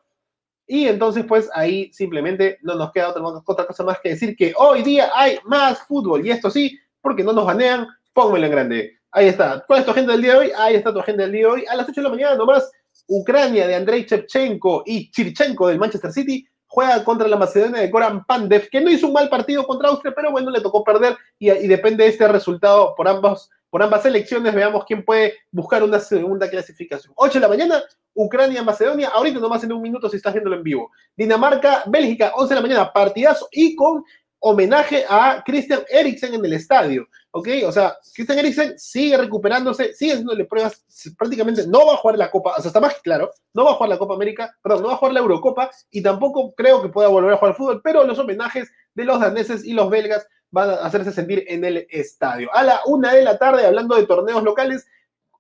Y 0.66 0.88
entonces, 0.88 1.26
pues 1.26 1.50
ahí 1.54 1.92
simplemente 1.92 2.60
no 2.62 2.76
nos 2.76 2.94
queda 2.94 3.10
otra, 3.10 3.22
otra, 3.46 3.68
cosa 3.68 3.84
más 3.84 4.00
que 4.00 4.12
decir 4.12 4.38
que 4.38 4.54
hoy 4.56 4.84
día 4.84 5.12
hay 5.14 5.38
más 5.44 5.80
fútbol. 5.86 6.26
Y 6.26 6.32
esto 6.32 6.50
sí, 6.50 6.80
porque 7.02 7.26
no 7.26 7.34
nos 7.34 7.46
banean, 7.46 7.86
pónmelo 8.14 8.46
en 8.46 8.52
grande. 8.54 9.00
Ahí 9.12 9.28
está. 9.28 9.66
¿Cuál 9.68 9.82
es 9.82 9.86
tu 9.86 9.92
agenda 9.92 10.14
del 10.14 10.22
día 10.22 10.32
de 10.32 10.40
hoy? 10.40 10.52
Ahí 10.58 10.76
está 10.76 10.94
tu 10.94 11.00
agenda 11.00 11.24
del 11.24 11.34
día 11.34 11.42
de 11.42 11.52
hoy. 11.52 11.66
A 11.70 11.76
las 11.76 11.90
8 11.90 12.00
de 12.00 12.04
la 12.04 12.10
mañana 12.10 12.36
nomás, 12.38 12.72
Ucrania 13.08 13.68
de 13.68 13.76
Andrei 13.76 14.06
Shevchenko 14.06 14.84
y 14.86 15.12
Chirchenko 15.12 15.68
del 15.68 15.78
Manchester 15.78 16.14
City 16.14 16.48
juega 16.74 17.04
contra 17.04 17.28
la 17.28 17.38
Macedonia 17.38 17.82
de 17.82 17.90
Goran 17.90 18.26
Pandev, 18.26 18.68
que 18.68 18.82
no 18.82 18.90
hizo 18.90 19.06
un 19.06 19.14
mal 19.14 19.30
partido 19.30 19.64
contra 19.68 19.90
Austria, 19.90 20.12
pero 20.16 20.32
bueno, 20.32 20.50
le 20.50 20.60
tocó 20.60 20.84
perder 20.84 21.16
y, 21.38 21.50
depende 21.68 22.04
de 22.04 22.10
este 22.10 22.28
resultado 22.28 22.96
por 22.96 23.08
ambos 23.08 23.50
por 23.70 23.82
ambas 23.82 24.06
elecciones, 24.06 24.54
veamos 24.54 24.86
quién 24.86 25.04
puede 25.04 25.34
buscar 25.52 25.82
una 25.82 26.00
segunda 26.00 26.48
clasificación. 26.48 27.12
8 27.16 27.34
de 27.34 27.40
la 27.40 27.48
mañana, 27.48 27.84
Ucrania, 28.14 28.62
Macedonia, 28.62 29.10
ahorita 29.10 29.40
nomás 29.40 29.64
en 29.64 29.74
un 29.74 29.82
minuto 29.82 30.08
si 30.10 30.18
estás 30.18 30.34
viéndolo 30.34 30.56
en 30.56 30.64
vivo. 30.64 30.92
Dinamarca, 31.18 31.84
Bélgica, 31.88 32.34
11 32.36 32.50
de 32.50 32.56
la 32.56 32.68
mañana, 32.68 32.94
partidazo 32.94 33.48
y 33.52 33.76
con 33.76 34.04
homenaje 34.40 35.06
a 35.10 35.42
Christian 35.44 35.82
Eriksen 35.90 36.36
en 36.36 36.46
el 36.46 36.54
estadio, 36.54 37.08
¿ok? 37.36 37.48
O 37.66 37.72
sea, 37.72 37.98
Christian 38.14 38.40
Eriksen 38.40 38.78
sigue 38.78 39.18
recuperándose, 39.18 39.94
sigue 39.94 40.14
haciéndole 40.14 40.46
pruebas, 40.46 40.84
prácticamente 41.18 41.66
no 41.68 41.86
va 41.86 41.94
a 41.94 41.98
jugar 41.98 42.18
la 42.18 42.30
Copa, 42.30 42.54
o 42.58 42.62
sea, 42.62 42.70
está 42.70 42.80
más 42.80 42.96
claro, 43.02 43.32
no 43.54 43.66
va 43.66 43.72
a 43.72 43.74
jugar 43.74 43.90
la 43.90 43.98
Copa 43.98 44.14
América, 44.14 44.56
perdón, 44.62 44.84
no 44.84 44.88
va 44.90 44.94
a 44.94 44.98
jugar 44.98 45.14
la 45.14 45.20
Eurocopa 45.20 45.72
y 45.90 46.04
tampoco 46.04 46.54
creo 46.54 46.82
que 46.82 46.90
pueda 46.90 47.08
volver 47.08 47.34
a 47.34 47.38
jugar 47.38 47.56
fútbol, 47.56 47.82
pero 47.84 48.04
los 48.04 48.20
homenajes 48.20 48.72
de 48.94 49.06
los 49.06 49.20
daneses 49.20 49.66
y 49.66 49.74
los 49.74 49.90
belgas 49.90 50.28
van 50.52 50.70
a 50.70 50.74
hacerse 50.76 51.12
sentir 51.12 51.44
en 51.48 51.66
el 51.66 51.88
estadio. 51.90 52.54
A 52.54 52.64
la 52.64 52.82
una 52.86 53.14
de 53.14 53.24
la 53.24 53.40
tarde, 53.40 53.66
hablando 53.66 53.96
de 53.96 54.06
torneos 54.06 54.44
locales, 54.44 54.86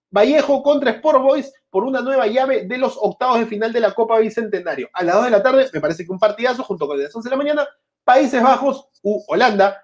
Vallejo 0.09 0.63
contra 0.63 0.91
Sport 0.91 1.21
Boys 1.21 1.53
por 1.69 1.83
una 1.83 2.01
nueva 2.01 2.25
llave 2.25 2.65
de 2.65 2.77
los 2.79 2.97
octavos 2.99 3.39
de 3.39 3.45
final 3.45 3.71
de 3.71 3.79
la 3.79 3.93
Copa 3.93 4.17
Bicentenario. 4.19 4.89
A 4.93 5.03
las 5.03 5.15
2 5.15 5.25
de 5.25 5.31
la 5.31 5.43
tarde, 5.43 5.69
me 5.73 5.81
parece 5.81 6.05
que 6.05 6.11
un 6.11 6.19
partidazo 6.19 6.63
junto 6.63 6.87
con 6.87 7.01
las 7.01 7.15
11 7.15 7.29
de 7.29 7.35
la 7.35 7.37
mañana, 7.37 7.67
Países 8.03 8.41
Bajos 8.41 8.89
u 9.01 9.23
Holanda 9.27 9.83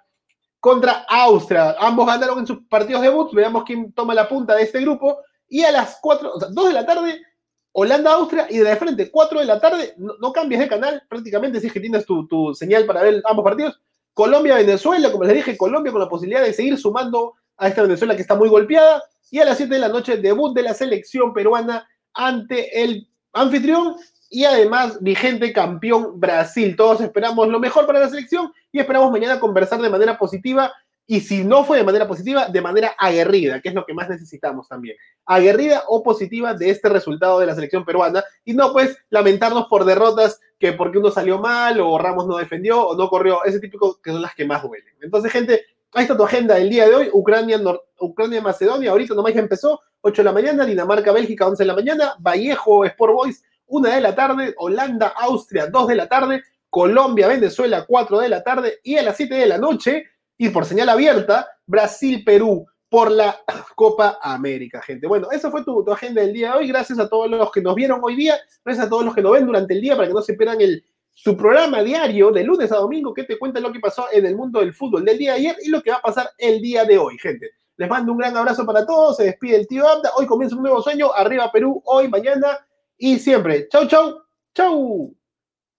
contra 0.59 1.05
Austria. 1.07 1.75
Ambos 1.79 2.07
ganaron 2.07 2.39
en 2.39 2.47
sus 2.47 2.59
partidos 2.67 3.01
debut. 3.01 3.33
Veamos 3.33 3.63
quién 3.63 3.91
toma 3.93 4.13
la 4.13 4.27
punta 4.27 4.55
de 4.55 4.63
este 4.63 4.81
grupo. 4.81 5.19
Y 5.47 5.63
a 5.63 5.71
las 5.71 5.97
4, 6.01 6.33
o 6.33 6.39
sea, 6.39 6.49
2 6.49 6.67
de 6.67 6.73
la 6.73 6.85
tarde, 6.85 7.21
Holanda-Austria. 7.71 8.47
Y 8.49 8.57
de 8.57 8.75
frente, 8.75 9.09
4 9.09 9.39
de 9.39 9.45
la 9.45 9.59
tarde, 9.59 9.95
no, 9.97 10.31
cambies 10.31 10.61
de 10.61 10.67
canal 10.67 11.03
prácticamente 11.09 11.59
si 11.59 11.67
es 11.67 11.73
que 11.73 11.79
tienes 11.79 12.05
tu, 12.05 12.27
tu 12.27 12.53
señal 12.53 12.85
para 12.85 13.01
ver 13.01 13.21
ambos 13.25 13.43
partidos. 13.43 13.79
Colombia-Venezuela, 14.13 15.11
como 15.11 15.23
les 15.23 15.35
dije, 15.35 15.57
Colombia 15.57 15.91
con 15.91 16.01
la 16.01 16.09
posibilidad 16.09 16.43
de 16.43 16.53
seguir 16.53 16.77
sumando 16.77 17.35
a 17.57 17.67
esta 17.67 17.81
Venezuela 17.81 18.15
que 18.15 18.21
está 18.21 18.35
muy 18.35 18.49
golpeada. 18.49 19.01
Y 19.31 19.39
a 19.39 19.45
las 19.45 19.57
7 19.57 19.73
de 19.73 19.79
la 19.79 19.89
noche, 19.89 20.17
debut 20.17 20.53
de 20.53 20.63
la 20.63 20.73
selección 20.73 21.33
peruana 21.33 21.87
ante 22.13 22.83
el 22.83 23.07
anfitrión 23.33 23.95
y 24.29 24.45
además 24.45 24.97
vigente 25.01 25.51
campeón 25.51 26.19
Brasil. 26.19 26.75
Todos 26.75 27.01
esperamos 27.01 27.47
lo 27.47 27.59
mejor 27.59 27.85
para 27.85 27.99
la 27.99 28.09
selección 28.09 28.51
y 28.71 28.79
esperamos 28.79 29.11
mañana 29.11 29.39
conversar 29.39 29.81
de 29.81 29.89
manera 29.89 30.17
positiva 30.17 30.71
y 31.11 31.21
si 31.21 31.43
no 31.43 31.63
fue 31.63 31.79
de 31.79 31.83
manera 31.83 32.07
positiva, 32.07 32.49
de 32.49 32.61
manera 32.61 32.93
aguerrida, 32.95 33.59
que 33.61 33.69
es 33.69 33.75
lo 33.75 33.83
que 33.83 33.95
más 33.95 34.07
necesitamos 34.07 34.67
también. 34.67 34.95
Aguerrida 35.25 35.83
o 35.87 36.03
positiva 36.03 36.53
de 36.53 36.69
este 36.69 36.87
resultado 36.87 37.39
de 37.39 37.47
la 37.47 37.55
selección 37.55 37.83
peruana 37.83 38.23
y 38.45 38.53
no 38.53 38.71
pues 38.71 38.95
lamentarnos 39.09 39.65
por 39.65 39.85
derrotas 39.85 40.39
que 40.59 40.73
porque 40.73 40.99
uno 40.99 41.09
salió 41.09 41.39
mal 41.39 41.79
o 41.79 41.97
Ramos 41.97 42.27
no 42.27 42.37
defendió 42.37 42.89
o 42.89 42.95
no 42.95 43.09
corrió, 43.09 43.43
ese 43.43 43.59
típico 43.59 43.99
que 44.03 44.11
son 44.11 44.21
las 44.21 44.35
que 44.35 44.45
más 44.45 44.61
duelen. 44.61 44.93
Entonces, 45.01 45.31
gente, 45.31 45.65
ahí 45.93 46.03
está 46.03 46.15
tu 46.15 46.23
agenda 46.23 46.53
del 46.53 46.69
día 46.69 46.87
de 46.87 46.93
hoy, 46.93 47.09
Ucrania, 47.11 47.59
Ucrania, 47.99 48.41
Macedonia, 48.41 48.91
ahorita 48.91 49.15
nomás 49.15 49.33
ya 49.33 49.39
empezó, 49.39 49.81
8 50.01 50.21
de 50.21 50.25
la 50.25 50.31
mañana, 50.31 50.63
Dinamarca, 50.63 51.11
Bélgica, 51.11 51.47
11 51.47 51.63
de 51.63 51.67
la 51.67 51.73
mañana, 51.73 52.13
Vallejo, 52.19 52.85
Sport 52.85 53.13
Boys, 53.13 53.43
una 53.69 53.95
de 53.95 54.01
la 54.01 54.13
tarde, 54.13 54.53
Holanda, 54.57 55.13
Austria, 55.15 55.67
2 55.67 55.87
de 55.87 55.95
la 55.95 56.07
tarde, 56.07 56.43
Colombia, 56.69 57.27
Venezuela, 57.27 57.85
4 57.87 58.19
de 58.19 58.29
la 58.29 58.43
tarde, 58.43 58.79
y 58.83 58.97
a 58.97 59.03
las 59.03 59.17
7 59.17 59.33
de 59.33 59.45
la 59.47 59.57
noche, 59.57 60.05
y 60.37 60.49
por 60.49 60.65
señal 60.65 60.89
abierta, 60.89 61.47
Brasil, 61.65 62.23
Perú, 62.23 62.65
por 62.89 63.11
la 63.11 63.39
Copa 63.75 64.19
América, 64.21 64.81
gente. 64.81 65.07
Bueno, 65.07 65.27
esa 65.31 65.49
fue 65.51 65.63
tu, 65.63 65.89
agenda 65.91 66.21
del 66.21 66.33
día 66.33 66.51
de 66.51 66.57
hoy. 66.57 66.67
Gracias 66.67 66.99
a 66.99 67.07
todos 67.07 67.29
los 67.29 67.51
que 67.51 67.61
nos 67.61 67.75
vieron 67.75 67.99
hoy 68.03 68.15
día, 68.15 68.35
gracias 68.65 68.87
a 68.87 68.89
todos 68.89 69.05
los 69.05 69.15
que 69.15 69.21
nos 69.21 69.33
ven 69.33 69.45
durante 69.45 69.73
el 69.73 69.81
día 69.81 69.95
para 69.95 70.07
que 70.07 70.13
no 70.13 70.21
se 70.21 70.33
pierdan 70.33 70.59
el, 70.61 70.83
su 71.13 71.37
programa 71.37 71.83
diario 71.83 72.31
de 72.31 72.43
lunes 72.43 72.71
a 72.71 72.77
domingo 72.77 73.13
que 73.13 73.23
te 73.23 73.37
cuenta 73.37 73.59
lo 73.59 73.71
que 73.71 73.79
pasó 73.79 74.05
en 74.11 74.25
el 74.25 74.35
mundo 74.35 74.59
del 74.59 74.73
fútbol 74.73 75.05
del 75.05 75.17
día 75.17 75.33
de 75.33 75.39
ayer 75.39 75.55
y 75.63 75.69
lo 75.69 75.81
que 75.81 75.91
va 75.91 75.97
a 75.97 76.01
pasar 76.01 76.29
el 76.37 76.61
día 76.61 76.85
de 76.85 76.97
hoy, 76.97 77.17
gente. 77.17 77.51
Les 77.77 77.89
mando 77.89 78.11
un 78.11 78.17
gran 78.17 78.35
abrazo 78.35 78.65
para 78.65 78.85
todos, 78.85 79.17
se 79.17 79.25
despide 79.25 79.55
el 79.55 79.67
tío 79.67 79.87
Abda, 79.87 80.11
hoy 80.17 80.25
comienza 80.25 80.55
un 80.55 80.63
nuevo 80.63 80.81
sueño, 80.81 81.13
arriba 81.13 81.51
Perú, 81.51 81.81
hoy, 81.85 82.09
mañana, 82.09 82.57
y 82.99 83.19
siempre. 83.19 83.67
Chau, 83.71 83.87
chau, 83.87 84.21
chau. 84.53 85.18